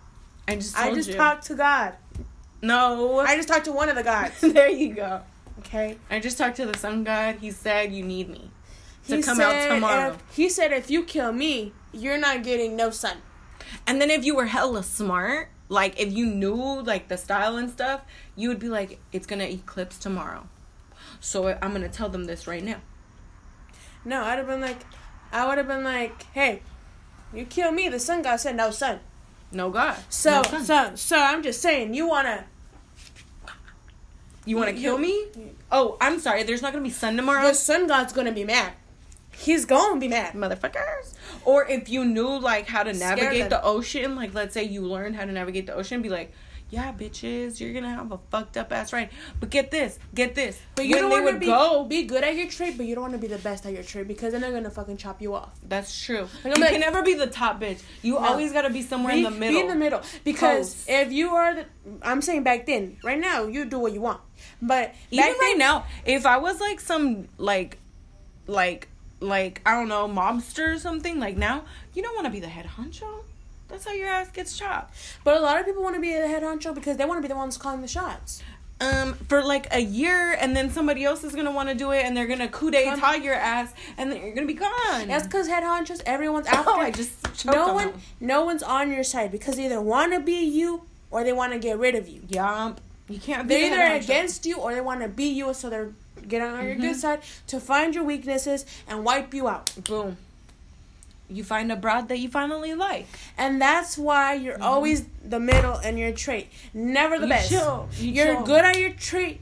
I 0.49 0.57
just 0.57 0.79
I 0.79 0.94
just 0.94 1.11
you. 1.11 1.14
talked 1.16 1.46
to 1.46 1.55
God. 1.55 1.94
no. 2.62 3.20
I 3.20 3.37
just 3.37 3.49
talked 3.49 3.64
to 3.66 3.72
one 3.72 3.88
of 3.88 3.96
the 3.96 4.03
gods. 4.03 4.40
there 4.40 4.68
you 4.68 4.94
go. 4.94 5.22
Okay. 5.61 5.99
I 6.11 6.20
just 6.20 6.38
talked 6.38 6.57
to 6.57 6.66
the 6.66 6.79
sun 6.79 7.05
god. 7.05 7.37
He 7.40 7.51
said 7.51 7.92
you 7.92 8.03
need 8.03 8.29
me 8.29 8.51
to 9.09 9.16
He 9.16 9.22
come 9.22 9.40
out 9.40 9.68
tomorrow. 9.68 10.11
If, 10.11 10.37
he 10.37 10.49
said 10.49 10.72
if 10.72 10.90
you 10.90 11.05
kill 11.05 11.33
me, 11.33 11.72
you're 11.92 12.18
not 12.18 12.42
getting 12.42 12.77
no 12.77 12.90
sun. 12.90 13.18
And 13.87 14.01
then 14.01 14.11
if 14.11 14.25
you 14.25 14.37
were 14.37 14.46
hella 14.46 14.83
smart, 14.83 15.49
like 15.68 16.01
if 16.01 16.12
you 16.12 16.27
knew 16.27 16.83
like 16.83 17.09
the 17.09 17.16
style 17.16 17.57
and 17.57 17.70
stuff, 17.70 18.03
you 18.37 18.49
would 18.49 18.59
be 18.59 18.68
like, 18.68 19.01
it's 19.12 19.27
gonna 19.27 19.44
eclipse 19.44 19.99
tomorrow. 19.99 20.46
So 21.20 21.46
uh, 21.46 21.59
I'm 21.62 21.72
gonna 21.72 21.88
tell 21.88 22.09
them 22.09 22.24
this 22.24 22.46
right 22.46 22.62
now. 22.62 22.81
No, 24.05 24.22
I'd 24.22 24.38
have 24.38 24.46
been 24.46 24.61
like, 24.61 24.79
I 25.33 25.46
would 25.46 25.59
have 25.59 25.66
been 25.66 25.85
like, 25.85 26.24
hey, 26.33 26.62
you 27.35 27.44
kill 27.44 27.72
me. 27.72 27.88
The 27.88 27.98
sun 27.98 28.22
god 28.22 28.37
said 28.37 28.57
no 28.57 28.70
sun. 28.70 29.00
No 29.52 29.70
God. 29.70 29.96
So 30.09 30.42
no 30.42 30.42
sun. 30.42 30.64
so 30.64 30.92
so 30.94 31.16
I'm 31.18 31.42
just 31.42 31.61
saying, 31.61 31.94
you 31.94 32.07
wanna 32.09 32.44
you 34.44 34.57
want 34.57 34.70
to 34.70 34.76
you- 34.76 34.83
kill 34.83 34.98
me? 34.98 35.26
Oh, 35.72 35.96
I'm 36.00 36.20
sorry. 36.20 36.44
There's 36.44 36.62
not 36.62 36.72
gonna 36.72 36.85
be 36.85 36.90
sun 36.90 37.16
tomorrow, 37.16 37.48
the 37.48 37.55
sun 37.55 37.87
god's 37.87 38.12
gonna 38.12 38.33
be 38.33 38.44
mad. 38.44 38.72
He's 39.33 39.64
gonna 39.66 40.00
be 40.00 40.09
mad. 40.09 40.33
motherfuckers. 40.35 41.14
Or 41.44 41.66
if 41.68 41.88
you 41.88 42.05
knew 42.05 42.38
like 42.38 42.66
how 42.66 42.83
to 42.85 42.92
navigate 42.92 43.50
the 43.50 43.62
ocean, 43.62 44.16
like 44.16 44.33
let's 44.35 44.55
say 44.55 44.62
you 44.62 44.83
learned 44.83 45.16
how 45.16 45.24
to 45.24 45.33
navigate 45.33 45.66
the 45.66 45.74
ocean, 45.74 46.00
be 46.02 46.09
like. 46.09 46.33
Yeah, 46.68 46.92
bitches, 46.92 47.61
you're 47.61 47.72
gonna 47.72 47.94
have 47.94 48.11
a 48.11 48.18
fucked 48.18 48.57
up 48.57 48.72
ass 48.72 48.92
ride. 48.92 49.11
But 49.38 49.50
get 49.50 49.70
this, 49.70 50.00
get 50.14 50.35
this. 50.35 50.61
But 50.74 50.87
you 50.87 50.96
when 50.96 51.02
don't 51.02 51.11
they 51.11 51.14
want 51.20 51.26
to 51.29 51.33
would 51.35 51.40
be 51.40 51.46
go, 51.46 51.85
be 51.85 52.02
good 52.02 52.24
at 52.24 52.35
your 52.35 52.48
trade, 52.48 52.76
but 52.76 52.87
you 52.87 52.96
don't 52.96 53.02
want 53.02 53.12
to 53.14 53.20
be 53.20 53.29
the 53.29 53.38
best 53.38 53.64
at 53.66 53.72
your 53.72 53.85
trade 53.85 54.09
because 54.09 54.33
then 54.33 54.40
they're 54.40 54.50
gonna 54.50 54.68
fucking 54.68 54.96
chop 54.96 55.22
you 55.22 55.35
off. 55.37 55.57
That's 55.68 56.05
true. 56.05 56.26
Like, 56.44 56.57
you 56.57 56.62
like- 56.62 56.70
can 56.72 56.81
never 56.81 57.02
be 57.05 57.14
the 57.14 57.29
top 57.29 57.61
bitch. 57.61 57.83
You 58.02 58.14
No. 58.14 58.18
always 58.26 58.52
gotta 58.52 58.70
be 58.70 58.83
somewhere 58.83 59.12
be, 59.12 59.18
in 59.18 59.24
the 59.24 59.31
middle. 59.31 59.55
Be 59.55 59.61
in 59.61 59.68
the 59.68 59.76
middle 59.76 60.02
because 60.24 60.74
Close. 60.74 60.88
if 60.88 61.12
you 61.12 61.31
are 61.31 61.55
the, 61.55 61.66
I'm 62.02 62.20
saying 62.20 62.42
back 62.42 62.66
then, 62.66 62.96
right 63.05 63.20
now 63.20 63.44
you 63.46 63.64
do 63.64 63.79
what 63.79 63.92
you 63.92 64.00
want, 64.00 64.20
but 64.61 64.92
Even 65.12 65.24
right 65.24 65.37
then- 65.40 65.59
now, 65.59 65.87
if 66.05 66.26
I 66.26 66.38
was 66.38 66.61
like 66.61 66.81
some 66.81 67.29
like, 67.38 67.79
like, 68.48 68.88
like 69.20 69.61
I 69.64 69.70
don't 69.74 69.87
know, 69.88 70.09
mobster 70.09 70.74
or 70.74 70.79
something, 70.81 71.20
like 71.20 71.37
now 71.37 71.62
you 71.94 72.02
don't 72.02 72.14
want 72.16 72.26
to 72.26 72.33
be 72.33 72.40
the 72.40 72.48
head 72.48 72.66
honcho. 72.76 73.22
That's 73.68 73.85
how 73.85 73.92
your 73.92 74.09
ass 74.09 74.31
gets 74.31 74.57
chopped. 74.57 74.94
But 75.24 75.37
a 75.37 75.40
lot 75.40 75.59
of 75.59 75.66
people 75.66 75.83
want 75.83 75.94
to 75.96 76.00
be 76.00 76.12
the 76.14 76.29
head 76.29 76.42
honcho 76.42 76.74
because 76.74 76.96
they 76.96 77.05
want 77.05 77.18
to 77.18 77.22
be 77.22 77.29
the 77.29 77.37
ones 77.37 77.57
calling 77.57 77.83
the 77.83 77.88
shots. 77.88 78.42
Um, 78.79 79.14
for 79.14 79.42
like 79.42 79.66
a 79.74 79.81
year, 79.81 80.37
and 80.38 80.55
then 80.55 80.68
somebody 80.70 81.02
else 81.02 81.24
is 81.24 81.35
gonna 81.35 81.50
want 81.50 81.70
to 81.70 81.74
do 81.74 81.92
it, 81.92 82.05
and 82.05 82.14
they're 82.14 82.26
gonna 82.26 82.46
coup 82.48 82.70
d'état 82.70 83.22
your 83.24 83.33
ass, 83.33 83.72
and 83.96 84.12
then 84.12 84.20
you're 84.20 84.35
gonna 84.35 84.46
be 84.46 84.52
gone. 84.52 85.09
That's 85.09 85.24
because 85.26 85.48
head 85.48 85.62
honchos, 85.62 86.02
everyone's 86.05 86.46
after. 86.59 86.70
oh, 86.72 86.81
I 86.81 86.90
just 86.90 87.46
no 87.46 87.68
on 87.70 87.74
one, 87.74 87.87
one. 87.92 88.00
no 88.20 88.44
one's 88.44 88.62
on 88.62 88.92
your 88.92 89.02
side 89.02 89.33
because 89.33 89.57
they 89.57 89.64
either 89.64 89.81
want 89.81 90.12
to 90.12 90.20
be 90.20 90.44
you 90.44 90.83
or 91.11 91.24
they 91.24 91.33
want 91.33 91.55
to 91.55 91.59
get 91.59 91.79
rid 91.79 91.94
of 91.94 92.07
you. 92.07 92.20
Yump. 92.29 92.81
You 93.09 93.18
can't 93.18 93.48
be 93.48 93.55
They're 93.55 93.92
either 93.94 94.05
against 94.05 94.44
you 94.44 94.59
or 94.59 94.74
they 94.74 94.81
want 94.83 95.00
to 95.00 95.09
be 95.09 95.29
you, 95.29 95.55
so 95.55 95.70
they're 95.70 95.92
getting 96.29 96.46
on 96.48 96.62
your 96.64 96.74
Mm-hmm. 96.74 96.83
good 96.83 96.96
side 96.96 97.20
to 97.46 97.59
find 97.59 97.94
your 97.94 98.05
weaknesses 98.05 98.66
and 98.87 99.05
wipe 99.07 99.33
you 99.33 99.48
out. 99.48 99.72
Boom. 99.85 100.18
You 101.28 101.42
find 101.44 101.72
a 101.72 101.76
broad 101.76 102.08
that 102.08 102.18
you 102.18 102.28
finally 102.28 102.74
like. 102.74 103.06
And 103.36 103.60
that's 103.60 103.98
why 103.98 104.34
you're 104.34 104.62
always 104.62 105.04
the 105.24 105.40
middle 105.40 105.78
in 105.78 105.96
your 105.98 106.12
trait, 106.12 106.48
never 106.72 107.18
the 107.18 107.26
Mm-hmm. 107.26 107.32
You 107.32 107.38
best. 107.38 107.48
chill. 107.50 107.88
You 107.98 108.12
You're 108.12 108.34
chill. 108.34 108.42
good 108.44 108.64
at 108.64 108.78
your 108.78 108.90
trait, 108.90 109.40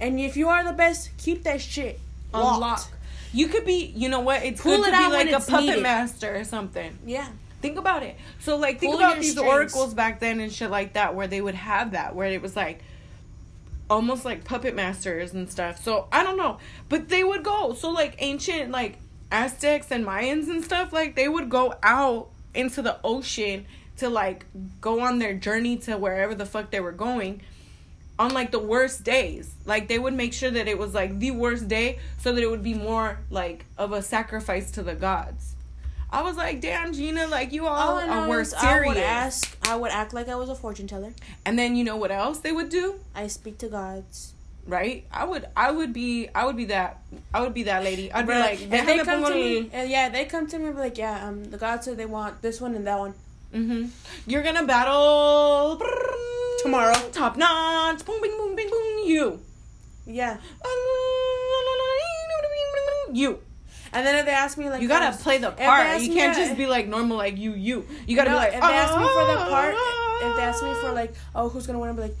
and 0.00 0.18
if 0.18 0.36
you 0.36 0.48
are 0.48 0.64
the 0.64 0.72
best, 0.72 1.10
keep 1.18 1.42
that 1.44 1.60
shit 1.60 2.00
locked. 2.32 2.54
Unlock. 2.56 2.88
You 3.32 3.48
could 3.48 3.66
be, 3.66 3.92
you 3.94 4.08
know 4.08 4.20
what? 4.20 4.42
It's 4.44 4.62
Pull 4.62 4.78
good 4.78 4.88
it 4.88 4.92
to 4.92 4.96
be 4.98 5.12
like 5.12 5.30
a 5.30 5.40
puppet 5.40 5.66
needed. 5.66 5.82
master 5.82 6.34
or 6.36 6.44
something. 6.44 6.96
Yeah. 7.04 7.28
Think 7.60 7.78
about 7.78 8.02
it. 8.02 8.16
So 8.40 8.56
like 8.56 8.80
think 8.80 8.92
Pull 8.94 9.00
about 9.02 9.16
these 9.20 9.32
strings. 9.32 9.48
oracles 9.52 9.92
back 9.94 10.20
then 10.20 10.40
and 10.40 10.50
shit 10.52 10.70
like 10.70 10.94
that 10.94 11.14
where 11.14 11.26
they 11.26 11.40
would 11.42 11.54
have 11.54 11.90
that 11.92 12.14
where 12.14 12.28
it 12.30 12.40
was 12.40 12.56
like 12.56 12.82
almost 13.90 14.24
like 14.24 14.44
puppet 14.44 14.74
masters 14.74 15.32
and 15.34 15.50
stuff. 15.50 15.82
So 15.82 16.08
I 16.12 16.22
don't 16.22 16.36
know, 16.36 16.58
but 16.88 17.08
they 17.08 17.22
would 17.24 17.42
go. 17.42 17.74
So 17.74 17.90
like 17.90 18.16
ancient 18.18 18.70
like 18.70 18.96
Aztecs 19.30 19.90
and 19.90 20.04
Mayans 20.04 20.48
and 20.48 20.64
stuff 20.64 20.92
like 20.92 21.16
they 21.16 21.28
would 21.28 21.48
go 21.48 21.74
out 21.82 22.28
into 22.54 22.82
the 22.82 22.98
ocean 23.04 23.66
to 23.98 24.08
like 24.08 24.46
go 24.80 25.00
on 25.00 25.18
their 25.18 25.34
journey 25.34 25.76
to 25.78 25.96
wherever 25.96 26.34
the 26.34 26.46
fuck 26.46 26.70
they 26.70 26.80
were 26.80 26.92
going 26.92 27.40
on 28.18 28.32
like 28.32 28.50
the 28.50 28.58
worst 28.58 29.04
days. 29.04 29.54
Like 29.64 29.88
they 29.88 29.98
would 29.98 30.14
make 30.14 30.32
sure 30.32 30.50
that 30.50 30.68
it 30.68 30.78
was 30.78 30.94
like 30.94 31.18
the 31.18 31.32
worst 31.32 31.68
day 31.68 31.98
so 32.18 32.32
that 32.32 32.42
it 32.42 32.50
would 32.50 32.62
be 32.62 32.74
more 32.74 33.18
like 33.30 33.66
of 33.76 33.92
a 33.92 34.02
sacrifice 34.02 34.70
to 34.72 34.82
the 34.82 34.94
gods. 34.94 35.54
I 36.10 36.22
was 36.22 36.36
like, 36.36 36.60
damn, 36.60 36.92
Gina, 36.92 37.26
like 37.26 37.52
you 37.52 37.66
all, 37.66 37.98
All 37.98 37.98
are 37.98 38.28
were 38.28 38.40
is 38.40 38.54
I 38.54 38.86
would 38.86 38.96
ask, 38.96 39.56
I 39.66 39.74
would 39.74 39.90
act 39.90 40.14
like 40.14 40.28
I 40.28 40.36
was 40.36 40.48
a 40.48 40.54
fortune 40.54 40.86
teller. 40.86 41.12
and 41.44 41.58
then 41.58 41.74
you 41.74 41.84
know 41.84 41.96
what 41.96 42.12
else 42.12 42.38
they 42.38 42.52
would 42.52 42.68
do, 42.68 43.00
I 43.14 43.26
speak 43.26 43.58
to 43.58 43.68
gods. 43.68 44.32
Right? 44.66 45.04
I 45.12 45.24
would, 45.24 45.46
I 45.56 45.70
would 45.70 45.92
be, 45.92 46.28
I 46.34 46.44
would 46.44 46.56
be 46.56 46.66
that, 46.66 47.02
I 47.32 47.40
would 47.42 47.54
be 47.54 47.64
that 47.64 47.82
lady. 47.84 48.12
I'd 48.12 48.26
be 48.26 48.34
like, 48.34 48.60
if 48.60 48.70
they 48.70 48.98
come 48.98 49.24
to 49.24 49.30
me, 49.34 49.70
and 49.72 49.90
yeah, 49.90 50.08
they 50.08 50.24
come 50.24 50.46
to 50.48 50.58
me 50.58 50.66
and 50.66 50.74
be 50.74 50.80
like, 50.80 50.98
yeah, 50.98 51.26
um, 51.26 51.44
the 51.44 51.56
gods 51.58 51.84
said 51.84 51.96
they 51.96 52.06
want 52.06 52.42
this 52.42 52.60
one 52.60 52.74
and 52.74 52.86
that 52.86 52.98
one. 52.98 53.14
Mhm. 53.54 53.90
You're 54.26 54.42
gonna 54.42 54.64
battle 54.66 55.80
Tomorrow. 56.62 56.94
Top 57.12 57.36
notch. 57.36 58.04
Boom, 58.04 58.20
bing, 58.20 58.36
boom, 58.36 58.56
bing, 58.56 58.68
boom. 58.68 59.06
You. 59.06 59.40
Yeah, 60.06 60.36
You. 63.12 63.38
and 63.92 64.06
then 64.06 64.16
if 64.16 64.26
they 64.26 64.32
ask 64.32 64.58
me 64.58 64.68
like, 64.68 64.82
You 64.82 64.88
gotta 64.88 65.08
um, 65.08 65.14
play 65.18 65.38
the 65.38 65.52
part. 65.52 66.00
You 66.02 66.12
can't 66.12 66.36
just 66.36 66.56
be 66.56 66.66
like 66.66 66.86
normal, 66.86 67.16
like 67.16 67.38
you, 67.38 67.52
you. 67.54 67.86
You 68.06 68.16
gotta 68.16 68.30
no, 68.30 68.36
be 68.36 68.44
like. 68.44 68.54
if 68.54 68.60
they 68.60 68.66
ask 68.66 68.92
me 68.98 69.04
for 69.04 69.24
the 69.26 69.38
"Ah." 69.38 69.48
part, 69.48 69.74
if 70.30 70.36
they 70.36 70.42
ask 70.42 70.62
me 70.62 70.74
for 70.74 70.92
like, 70.92 71.14
oh, 71.34 71.48
who's 71.48 71.66
gonna 71.66 71.78
win? 71.78 71.94
Be 71.94 72.02
like, 72.02 72.16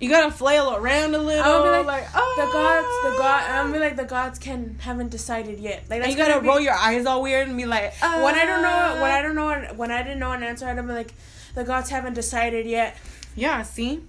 you 0.00 0.08
gotta 0.10 0.30
flail 0.30 0.74
around 0.76 1.14
a 1.14 1.18
little. 1.18 1.42
I 1.44 1.56
would 1.58 1.82
be 1.82 1.86
like, 1.86 1.86
like 1.86 2.04
the 2.36 2.42
"Ah." 2.42 2.52
gods, 2.52 3.14
the 3.14 3.18
god. 3.18 3.50
I'm 3.50 3.72
be 3.72 3.78
like, 3.78 3.96
the 3.96 4.04
gods 4.04 4.38
can 4.38 4.78
haven't 4.80 5.10
decided 5.10 5.58
yet. 5.58 5.84
Like 5.88 6.02
that's 6.02 6.12
you 6.12 6.18
gotta 6.18 6.40
be- 6.40 6.46
roll 6.48 6.60
your 6.60 6.74
eyes 6.74 7.06
all 7.06 7.22
weird 7.22 7.48
and 7.48 7.56
be 7.56 7.64
like, 7.66 7.94
"Ah." 8.02 8.22
when 8.22 8.34
I 8.34 8.44
don't 8.44 8.62
know 8.62 9.02
when 9.02 9.10
I 9.10 9.22
don't 9.22 9.34
know 9.34 9.74
when 9.76 9.90
I 9.90 10.02
didn't 10.02 10.18
know 10.18 10.32
an 10.32 10.42
answer, 10.42 10.66
I'd 10.66 10.76
be 10.76 10.82
like, 10.92 11.12
the 11.54 11.64
gods 11.64 11.88
haven't 11.90 12.14
decided 12.14 12.66
yet. 12.66 12.96
Yeah, 13.34 13.62
see? 13.62 14.02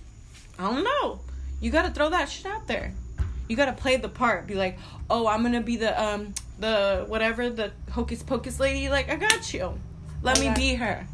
I 0.60 0.63
don't 0.73 0.84
know. 0.84 1.19
You 1.62 1.71
gotta 1.71 1.91
throw 1.91 2.10
that 2.10 2.30
shit 2.30 2.45
out 2.45 2.67
there. 2.67 2.93
You 3.47 3.56
gotta 3.56 3.73
play 3.73 3.95
the 3.97 4.10
part. 4.10 4.45
Be 4.47 4.56
like, 4.56 4.78
oh, 5.10 5.28
I'm 5.28 5.41
gonna 5.43 5.62
be 5.62 5.78
the 5.78 6.02
um 6.04 6.34
the 6.60 7.06
whatever 7.08 7.50
the 7.50 7.71
hocus 7.91 8.23
pocus 8.23 8.60
lady. 8.60 8.89
Like, 8.89 9.10
I 9.10 9.15
got 9.15 9.54
you. 9.54 9.80
Let 10.21 10.38
I 10.38 10.41
me 10.41 10.45
got- 10.47 10.56
be 10.58 10.73
her 10.76 11.08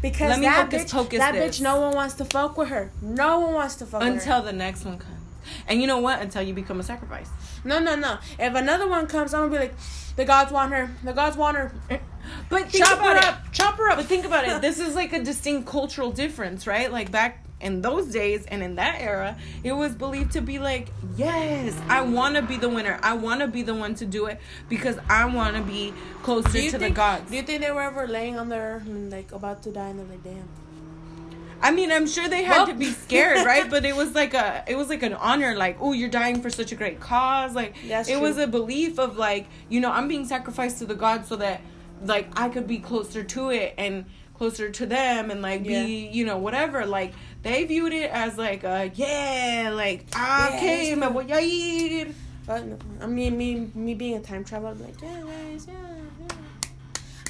Because 0.00 0.30
Let 0.30 0.38
me 0.40 0.46
that 0.46 0.64
hocus 0.66 0.84
bitch, 0.84 0.92
pocus 0.92 1.18
that 1.18 1.32
this. 1.34 1.58
bitch, 1.58 1.62
no 1.62 1.80
one 1.80 1.94
wants 1.94 2.14
to 2.14 2.24
fuck 2.24 2.56
with 2.56 2.68
her. 2.68 2.90
No 3.02 3.40
one 3.40 3.54
wants 3.54 3.74
to 3.76 3.86
fuck 3.86 4.00
with 4.00 4.08
her. 4.08 4.14
until 4.14 4.42
the 4.42 4.52
next 4.52 4.84
one 4.84 4.98
comes. 4.98 5.14
And 5.66 5.80
you 5.80 5.86
know 5.86 5.98
what? 5.98 6.20
Until 6.20 6.42
you 6.42 6.54
become 6.54 6.78
a 6.78 6.82
sacrifice. 6.82 7.28
No, 7.64 7.78
no, 7.78 7.96
no. 7.96 8.18
If 8.38 8.54
another 8.54 8.86
one 8.88 9.06
comes, 9.06 9.34
I'm 9.34 9.42
gonna 9.48 9.52
be 9.52 9.58
like, 9.58 9.74
the 10.16 10.24
gods 10.24 10.52
want 10.52 10.72
her. 10.72 10.90
The 11.04 11.12
gods 11.12 11.36
want 11.36 11.56
her. 11.56 11.72
But 12.50 12.68
think 12.70 12.84
Chop 12.84 12.98
about 12.98 13.12
her 13.14 13.16
it. 13.16 13.24
up. 13.24 13.52
Chop 13.52 13.76
her 13.78 13.88
up. 13.88 13.96
But 13.96 14.06
think 14.06 14.24
about 14.26 14.46
it. 14.46 14.60
This 14.60 14.78
is 14.78 14.94
like 14.94 15.12
a 15.14 15.22
distinct 15.22 15.66
cultural 15.66 16.10
difference, 16.12 16.66
right? 16.66 16.92
Like 16.92 17.10
back 17.10 17.44
in 17.60 17.82
those 17.82 18.06
days 18.06 18.46
and 18.46 18.62
in 18.62 18.76
that 18.76 19.00
era, 19.00 19.36
it 19.64 19.72
was 19.72 19.92
believed 19.94 20.32
to 20.32 20.40
be 20.40 20.58
like, 20.58 20.88
yes, 21.16 21.76
I 21.88 22.02
want 22.02 22.36
to 22.36 22.42
be 22.42 22.56
the 22.56 22.68
winner. 22.68 22.98
I 23.02 23.14
want 23.14 23.40
to 23.40 23.48
be 23.48 23.62
the 23.62 23.74
one 23.74 23.94
to 23.96 24.06
do 24.06 24.26
it 24.26 24.40
because 24.68 24.96
I 25.08 25.24
want 25.26 25.56
to 25.56 25.62
be 25.62 25.92
closer 26.22 26.48
to 26.48 26.52
think? 26.52 26.78
the 26.80 26.90
gods. 26.90 27.30
Do 27.30 27.36
you 27.36 27.42
think 27.42 27.60
they 27.62 27.72
were 27.72 27.82
ever 27.82 28.06
laying 28.06 28.38
on 28.38 28.48
their 28.48 28.82
like 28.86 29.32
about 29.32 29.62
to 29.64 29.72
die 29.72 29.88
and 29.88 29.98
they're 29.98 30.06
like, 30.06 30.22
damn? 30.22 30.48
I 31.60 31.72
mean, 31.72 31.90
I'm 31.90 32.06
sure 32.06 32.28
they 32.28 32.44
had 32.44 32.58
Well- 32.58 32.66
to 32.68 32.74
be 32.74 32.92
scared, 32.92 33.44
right? 33.44 33.68
But 33.70 33.84
it 33.84 33.96
was 33.96 34.14
like 34.14 34.34
a, 34.34 34.62
it 34.68 34.76
was 34.76 34.88
like 34.88 35.02
an 35.02 35.14
honor, 35.14 35.56
like, 35.56 35.78
oh, 35.80 35.92
you're 35.92 36.08
dying 36.08 36.40
for 36.40 36.50
such 36.50 36.70
a 36.70 36.76
great 36.76 37.00
cause. 37.00 37.54
Like, 37.56 37.74
That's 37.88 38.08
it 38.08 38.12
true. 38.12 38.20
was 38.20 38.38
a 38.38 38.46
belief 38.46 39.00
of 39.00 39.16
like, 39.16 39.48
you 39.68 39.80
know, 39.80 39.90
I'm 39.90 40.06
being 40.06 40.24
sacrificed 40.26 40.78
to 40.78 40.86
the 40.86 40.94
gods 40.94 41.26
so 41.28 41.34
that, 41.36 41.60
like, 42.04 42.28
I 42.38 42.48
could 42.48 42.68
be 42.68 42.78
closer 42.78 43.24
to 43.24 43.50
it 43.50 43.74
and 43.76 44.04
closer 44.34 44.70
to 44.70 44.86
them 44.86 45.32
and 45.32 45.42
like 45.42 45.64
Yeah. 45.66 45.84
be, 45.84 46.06
you 46.12 46.24
know, 46.24 46.38
whatever. 46.38 46.86
Like, 46.86 47.12
they 47.42 47.64
viewed 47.64 47.92
it 47.92 48.10
as 48.10 48.36
like, 48.38 48.64
uh, 48.64 48.88
yeah, 48.94 49.70
like, 49.74 50.06
I 50.14 50.48
Yeah, 50.50 50.56
okay, 50.56 50.90
it's 50.92 51.00
me 51.00 51.06
cool. 51.06 51.22
voy 51.22 51.34
a. 51.34 52.14
But 52.46 52.64
no, 52.66 52.78
I 53.02 53.06
mean, 53.06 53.36
me, 53.36 53.70
me 53.74 53.94
being 53.94 54.16
a 54.16 54.20
time 54.20 54.44
traveler, 54.44 54.74
be 54.74 54.84
like, 54.84 55.00
yeah, 55.02 55.20
guys, 55.22 55.66
yeah, 55.68 55.74
yeah. 56.20 56.36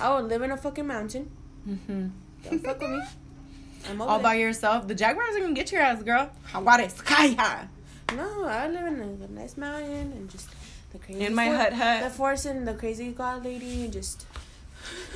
I 0.01 0.15
would 0.15 0.27
live 0.29 0.43
in 0.43 0.53
a 0.53 0.57
fucking 0.57 0.87
mountain. 0.87 1.31
Mm-hmm. 1.69 2.07
Don't 2.45 2.65
fuck 2.65 2.81
with 2.81 2.91
me. 2.91 3.01
I'm 3.91 4.01
All 4.01 4.19
there. 4.19 4.23
by 4.23 4.35
yourself. 4.35 4.87
The 4.87 4.95
Jaguars 4.95 5.35
are 5.37 5.41
gonna 5.41 5.55
get 5.55 5.73
your 5.73 5.83
ass, 5.83 6.03
girl. 6.03 6.31
Jaguares, 6.53 7.03
kaya. 7.05 7.69
No, 8.15 8.45
I 8.45 8.69
live 8.69 8.87
in 8.87 9.01
a, 9.01 9.25
a 9.25 9.29
nice 9.29 9.57
mountain 9.57 10.13
and 10.13 10.31
just 10.31 10.49
the 10.93 10.99
crazy. 10.99 11.25
In 11.25 11.35
my 11.35 11.47
hut 11.47 11.73
hut. 11.73 12.03
The 12.05 12.11
force 12.11 12.45
and 12.47 12.67
the 12.67 12.75
crazy 12.75 13.13
god 13.13 13.45
lady 13.45 13.85
and 13.85 13.93
just 13.93 14.27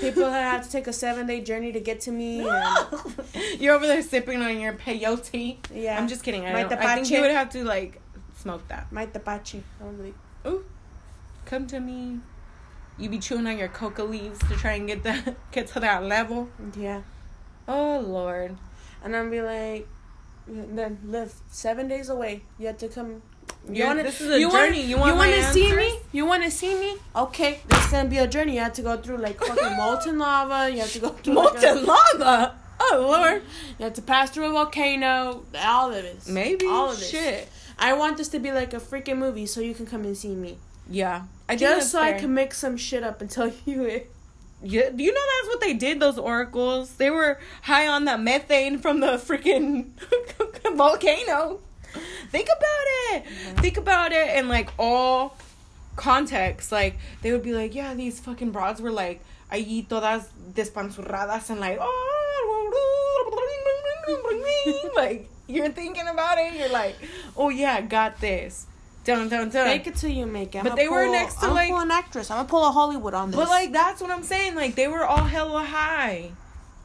people 0.01 0.23
that 0.25 0.43
have 0.53 0.65
to 0.65 0.71
take 0.71 0.87
a 0.87 0.93
seven 0.93 1.27
day 1.27 1.41
journey 1.41 1.73
to 1.73 1.81
get 1.81 2.01
to 2.03 2.11
me. 2.11 2.41
You're 3.59 3.75
over 3.75 3.87
there 3.87 4.03
sipping 4.03 4.41
on 4.43 4.59
your 4.61 4.73
peyote. 4.75 5.59
yeah, 5.75 5.99
I'm 5.99 6.09
just 6.09 6.23
kidding. 6.23 6.45
I, 6.47 6.53
My 6.53 6.63
don't, 6.65 6.73
I 6.75 6.95
think 6.95 7.11
you 7.11 7.21
would 7.21 7.31
have 7.31 7.51
to 7.51 7.65
like 7.65 8.01
smoke 8.37 8.67
that. 8.69 8.91
my 8.93 9.07
tapache. 9.07 9.63
Like, 9.81 10.15
Ooh. 10.47 10.65
come 11.45 11.67
to 11.69 11.81
me. 11.81 12.21
You 12.99 13.09
be 13.09 13.19
chewing 13.19 13.47
on 13.47 13.57
your 13.59 13.69
coca 13.69 14.05
leaves 14.05 14.39
to 14.41 14.55
try 14.57 14.73
and 14.73 14.87
get 14.87 15.03
that 15.05 15.37
get 15.53 15.67
to 15.69 15.81
that 15.81 16.05
level. 16.05 16.49
Yeah. 16.77 17.03
Oh 17.67 18.01
Lord. 18.01 18.57
And 19.05 19.17
I'm 19.17 19.31
be 19.31 19.43
like, 19.43 19.89
then 20.47 20.99
live 21.05 21.35
seven 21.51 21.89
days 21.89 22.09
away. 22.09 22.43
You 22.59 22.67
have 22.69 22.79
to 22.79 22.89
come. 22.89 23.23
You- 23.71 23.85
wanna- 23.85 24.03
this 24.03 24.21
is 24.21 24.31
a 24.31 24.41
you 24.41 24.49
wanna- 24.49 24.77
You 24.77 24.97
want 24.99 25.13
you 25.13 25.19
wanna 25.19 25.53
see 25.53 25.73
me? 25.73 25.99
You 26.13 26.27
want 26.27 26.43
to 26.43 26.51
see 26.51 26.75
me? 26.75 26.97
Okay, 27.15 27.61
this 27.69 27.85
is 27.87 27.91
gonna 27.93 28.09
be 28.09 28.19
a 28.19 28.27
journey. 28.27 28.55
You 28.55 28.61
have 28.61 28.73
to 28.75 28.83
go 28.83 28.97
through 28.97 29.19
like 29.19 29.39
fucking 29.43 29.77
molten 29.77 30.19
lava. 30.19 30.71
You 30.71 30.81
have 30.81 30.93
to 30.93 30.99
go 30.99 31.09
through 31.11 31.35
like, 31.35 31.55
Molten 31.63 31.87
lava. 31.87 32.55
Oh 32.81 32.99
Lord. 33.09 33.43
you 33.79 33.85
have 33.85 33.95
to 33.95 34.03
pass 34.03 34.31
through 34.31 34.47
a 34.47 34.53
volcano. 34.53 35.45
All 35.57 35.93
of 35.93 36.03
this. 36.03 36.27
Maybe. 36.29 36.67
all 36.67 36.91
of 36.91 36.99
this. 36.99 37.09
Shit. 37.11 37.49
I 37.79 37.93
want 37.95 38.17
this 38.17 38.29
to 38.29 38.39
be 38.41 38.51
like 38.53 38.75
a 38.75 38.81
freaking 38.81 39.19
movie, 39.19 39.47
so 39.47 39.61
you 39.61 39.75
can 39.75 39.87
come 39.87 40.03
and 40.05 40.17
see 40.17 40.35
me. 40.35 40.59
Yeah. 40.91 41.23
I 41.49 41.55
Just 41.57 41.93
so 41.93 42.01
I 42.01 42.13
can 42.15 42.35
make 42.35 42.55
some 42.55 42.77
shit 42.77 43.03
up 43.05 43.21
and 43.21 43.31
tell 43.31 43.53
you 43.65 43.85
it. 43.85 44.11
Yeah, 44.65 44.91
you 44.97 45.13
know 45.13 45.21
that's 45.39 45.49
what 45.49 45.61
they 45.61 45.75
did? 45.75 45.99
Those 45.99 46.19
oracles, 46.19 46.95
they 46.95 47.11
were 47.11 47.41
high 47.63 47.87
on 47.89 48.05
the 48.05 48.17
methane 48.19 48.79
from 48.79 49.01
the 49.01 49.13
freaking 49.19 49.91
volcano. 50.77 51.61
Think 52.31 52.49
about 52.49 52.87
it. 53.15 53.27
Think 53.61 53.77
about 53.77 54.13
it 54.13 54.37
in 54.37 54.49
like 54.49 54.71
all 54.79 55.37
context. 55.97 56.73
Like 56.73 56.97
they 57.23 57.33
would 57.33 57.43
be 57.43 57.53
like, 57.53 57.75
yeah, 57.75 57.95
these 57.95 58.21
fucking 58.21 58.51
broads 58.51 58.81
were 58.81 58.93
like 58.93 59.21
ahí 59.51 59.87
todas 59.87 60.29
despanzurradas 60.55 61.51
and 61.51 61.61
like 61.61 61.79
oh 61.81 62.09
like 64.97 65.29
you're 65.47 65.71
thinking 65.71 66.09
about 66.09 66.39
it. 66.39 66.55
You're 66.55 66.69
like, 66.69 66.97
oh 67.37 67.49
yeah, 67.49 67.81
got 67.81 68.21
this. 68.21 68.67
Dun 69.05 69.29
dun 69.29 69.51
dun. 69.51 69.67
Make 69.67 69.87
it 69.87 69.97
till 69.97 70.11
you 70.11 70.27
make 70.27 70.55
it. 70.55 70.63
But 70.63 70.77
they 70.77 70.89
were 70.89 71.09
next 71.09 71.37
to, 71.41 71.47
I'm 71.47 71.55
like- 71.55 71.71
pull 71.71 71.81
an 71.81 71.91
actress. 71.91 72.31
I'm 72.31 72.39
gonna 72.39 72.49
pull 72.49 72.65
a 72.67 72.71
Hollywood 72.71 73.15
on 73.15 73.31
this. 73.31 73.37
But 73.37 73.49
like 73.49 73.73
that's 73.73 74.01
what 74.01 74.11
I'm 74.11 74.23
saying. 74.23 74.55
Like 74.55 74.75
they 74.77 74.89
were 74.89 75.05
all 75.05 75.25
hella 75.25 75.65
high. 75.65 76.31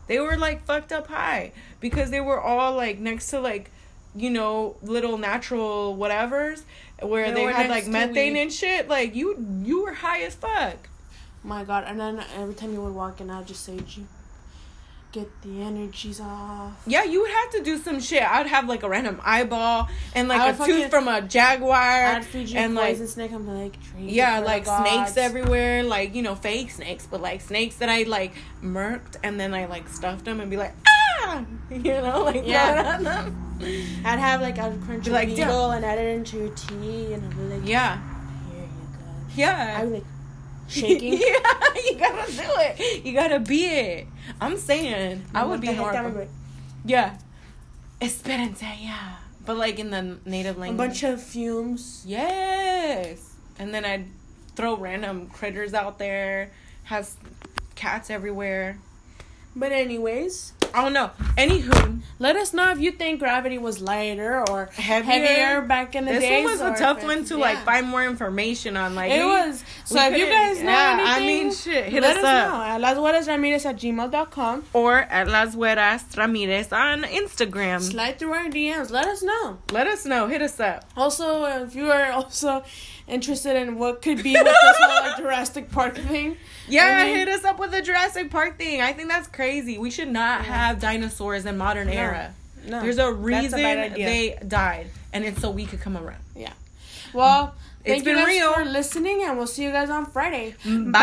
They 0.08 0.20
were 0.20 0.38
like 0.38 0.64
fucked 0.66 0.92
up 0.92 1.08
high 1.08 1.52
because 1.80 2.10
they 2.10 2.22
were 2.22 2.40
all 2.40 2.76
like 2.76 2.98
next 3.00 3.30
to 3.32 3.40
like 3.40 3.72
you 4.16 4.30
know 4.30 4.76
little 4.82 5.18
natural 5.18 5.96
whatevers 5.96 6.64
where 7.02 7.32
They 7.32 7.46
they, 7.46 7.54
had 7.54 7.70
like 7.70 7.88
methane 7.88 8.36
and 8.38 8.52
shit. 8.52 8.88
Like 8.88 9.16
you 9.16 9.38
you 9.64 9.84
were 9.84 9.94
high 9.94 10.22
as 10.24 10.36
fuck. 10.36 10.90
my 11.44 11.64
God! 11.64 11.84
And 11.88 12.00
then 12.00 12.24
every 12.36 12.54
time 12.56 12.74
you 12.74 12.82
would 12.82 12.94
walk 12.94 13.22
in, 13.22 13.30
I'd 13.30 13.48
just 13.48 13.64
say, 13.64 13.78
"G, 13.80 14.06
get 15.12 15.30
the 15.44 15.62
energies 15.62 16.20
off." 16.20 16.74
Yeah, 16.88 17.04
you 17.04 17.22
would 17.22 17.32
have 17.32 17.52
to 17.52 17.64
do 17.64 17.78
some 17.78 18.00
shit. 18.00 18.24
I'd 18.24 18.48
have 18.48 18.68
like 18.68 18.84
a 18.84 18.90
random 18.90 19.22
eyeball 19.24 19.88
and 20.16 20.28
like 20.28 20.60
a 20.60 20.66
tooth 20.66 20.90
from 20.90 21.08
a 21.08 21.22
jaguar 21.22 21.76
I'd 21.78 22.26
feed 22.26 22.50
you 22.50 22.58
and 22.60 22.74
like 22.76 22.94
poison 22.94 23.08
snake. 23.08 23.32
I'm 23.32 23.48
like, 23.48 23.80
"Drink 23.84 24.12
yeah, 24.12 24.40
like 24.40 24.66
snakes 24.66 25.14
gods." 25.14 25.18
everywhere, 25.18 25.84
like 25.84 26.16
you 26.16 26.24
know, 26.24 26.36
fake 26.36 26.72
snakes, 26.72 27.08
but 27.10 27.22
like 27.22 27.42
snakes 27.42 27.76
that 27.78 27.90
I 27.90 28.04
like 28.04 28.34
murked 28.64 29.18
and 29.24 29.40
then 29.40 29.54
I 29.54 29.66
like 29.68 29.88
stuffed 29.88 30.26
them 30.26 30.40
and 30.42 30.50
be 30.50 30.58
like, 30.58 30.74
ah, 30.88 30.97
you 31.72 31.84
know, 31.84 32.24
like 32.24 32.44
Yeah. 32.46 32.82
throw 32.82 32.92
on 32.96 33.04
them. 33.04 33.44
I'd 34.06 34.20
have 34.20 34.42
like 34.42 34.58
I'd 34.60 34.80
crunch 34.84 35.06
Be 35.06 35.10
a 35.12 35.14
like, 35.14 35.28
beetle 35.30 35.72
and 35.72 35.84
add 35.84 35.98
it 36.00 36.16
into 36.16 36.38
your 36.38 36.50
tea, 36.50 37.14
and 37.14 37.24
I'd 37.26 37.36
be 37.38 37.44
like, 37.56 37.68
Yeah, 37.68 37.98
here 38.52 38.62
you 38.62 38.98
go. 38.98 39.06
yeah. 39.36 39.84
Be 39.84 39.90
like 39.92 40.04
shaking. 40.68 41.14
yeah, 41.14 41.20
you 41.86 41.96
gotta 41.98 42.32
do 42.32 42.44
it. 42.58 43.06
You 43.06 43.14
gotta 43.14 43.40
be 43.40 43.66
it. 43.66 44.08
I'm 44.42 44.58
saying, 44.58 45.24
I 45.34 45.44
would 45.46 45.62
be 45.62 45.68
the 45.68 45.82
I 45.82 46.02
would 46.04 46.14
be 46.14 46.20
like, 46.20 46.30
Yeah, 46.86 47.18
esperanza, 48.02 48.72
yeah. 48.80 49.16
But 49.46 49.58
like 49.58 49.80
in 49.80 49.92
the 49.92 50.18
native 50.26 50.58
language, 50.58 50.76
A 50.76 50.88
bunch 50.90 51.04
of 51.04 51.24
fumes. 51.24 52.04
Yes. 52.06 53.34
And 53.58 53.74
then 53.74 53.86
I'd 53.86 54.06
throw 54.56 54.76
random 54.76 55.28
critters 55.28 55.74
out 55.74 55.98
there, 56.00 56.52
have 56.84 57.10
cats 57.76 58.10
everywhere. 58.10 58.78
But 59.56 59.72
anyways, 59.72 60.52
I 60.78 60.84
don't 60.84 60.94
know. 60.94 61.10
Anywho, 61.38 62.02
let 62.20 62.36
us 62.36 62.54
know 62.54 62.70
if 62.70 62.80
you 62.80 62.92
think 62.92 63.20
gravity 63.20 63.58
was 63.58 63.82
lighter 63.82 64.48
or 64.48 64.68
Heavier. 64.74 65.12
heavier, 65.12 65.62
back 65.62 65.96
in 65.96 66.06
the 66.06 66.12
day. 66.12 66.20
this 66.20 66.30
days. 66.30 66.46
one 66.46 66.72
was 66.72 66.80
a 66.80 66.84
tough 66.84 67.04
one 67.04 67.26
to 67.26 67.34
yeah. 67.34 67.42
like 67.42 67.58
find 67.66 67.88
more 67.88 68.06
information 68.06 68.78
on. 68.78 68.94
Like 68.94 69.12
It 69.12 69.26
was. 69.26 69.64
So 69.86 70.00
if 70.06 70.16
you 70.16 70.28
guys 70.28 70.60
know 70.60 70.70
yeah, 70.70 71.00
anything, 71.02 71.24
I 71.24 71.44
mean, 71.44 71.52
shit, 71.52 71.86
hit 71.86 72.04
let 72.04 72.18
us 72.18 72.24
us, 72.24 72.30
up. 72.30 72.52
know 72.52 72.62
at 72.62 72.82
lasguerasramirez 72.96 73.66
at 73.66 73.78
gmail.com. 73.78 74.66
or 74.74 75.00
at 75.00 75.28
Las 75.28 75.56
Hueras 75.56 76.16
Ramirez 76.16 76.72
on 76.72 77.02
Instagram. 77.06 77.82
Slide 77.82 78.20
through 78.20 78.34
our 78.34 78.46
DMs. 78.46 78.92
Let 78.92 79.08
us 79.08 79.24
know. 79.24 79.58
Let 79.72 79.88
us 79.88 80.06
know. 80.06 80.28
Hit 80.28 80.44
us 80.44 80.60
up. 80.60 80.86
Also, 80.96 81.46
if 81.64 81.74
you 81.74 81.90
are 81.90 82.12
also 82.12 82.64
interested 83.08 83.56
in 83.56 83.78
what 83.78 84.02
could 84.02 84.22
be 84.24 84.34
with 84.34 84.44
this 84.44 84.78
whole 84.80 85.08
like, 85.10 85.18
Jurassic 85.18 85.72
Park 85.72 85.96
thing, 85.98 86.38
Yeah, 86.68 86.84
I 87.00 87.06
mean- 87.06 87.16
hit 87.16 87.30
us 87.30 87.44
up 87.46 87.60
with 87.60 87.72
the 87.72 87.82
Jurassic 87.82 88.30
Park 88.30 88.58
thing. 88.58 88.82
I 88.82 88.94
think 88.94 89.10
that's 89.10 89.28
crazy. 89.28 89.78
We 89.78 89.90
should 89.92 90.10
not 90.12 90.44
have 90.46 90.80
dinosaurs 90.80 91.46
in 91.46 91.58
modern 91.58 91.88
era. 91.90 92.34
no, 92.68 92.82
There's 92.82 92.98
a 92.98 93.12
reason 93.12 93.64
idea. 93.66 94.06
they 94.06 94.38
died, 94.48 94.88
and 95.14 95.24
it's 95.24 95.40
so 95.42 95.50
we 95.52 95.66
could 95.66 95.80
come 95.80 95.96
around. 95.98 96.22
Yeah. 96.36 96.52
Well, 97.14 97.56
It's 97.86 98.04
thank 98.04 98.06
you 98.06 98.14
been 98.16 98.26
guys 98.26 98.28
real. 98.28 98.54
for 98.54 98.66
listening, 98.66 99.24
and 99.24 99.38
we'll 99.38 99.48
see 99.48 99.64
you 99.64 99.72
guys 99.72 99.90
on 99.90 100.06
Friday. 100.08 100.56
Mm, 100.66 100.92
bye. 100.92 101.02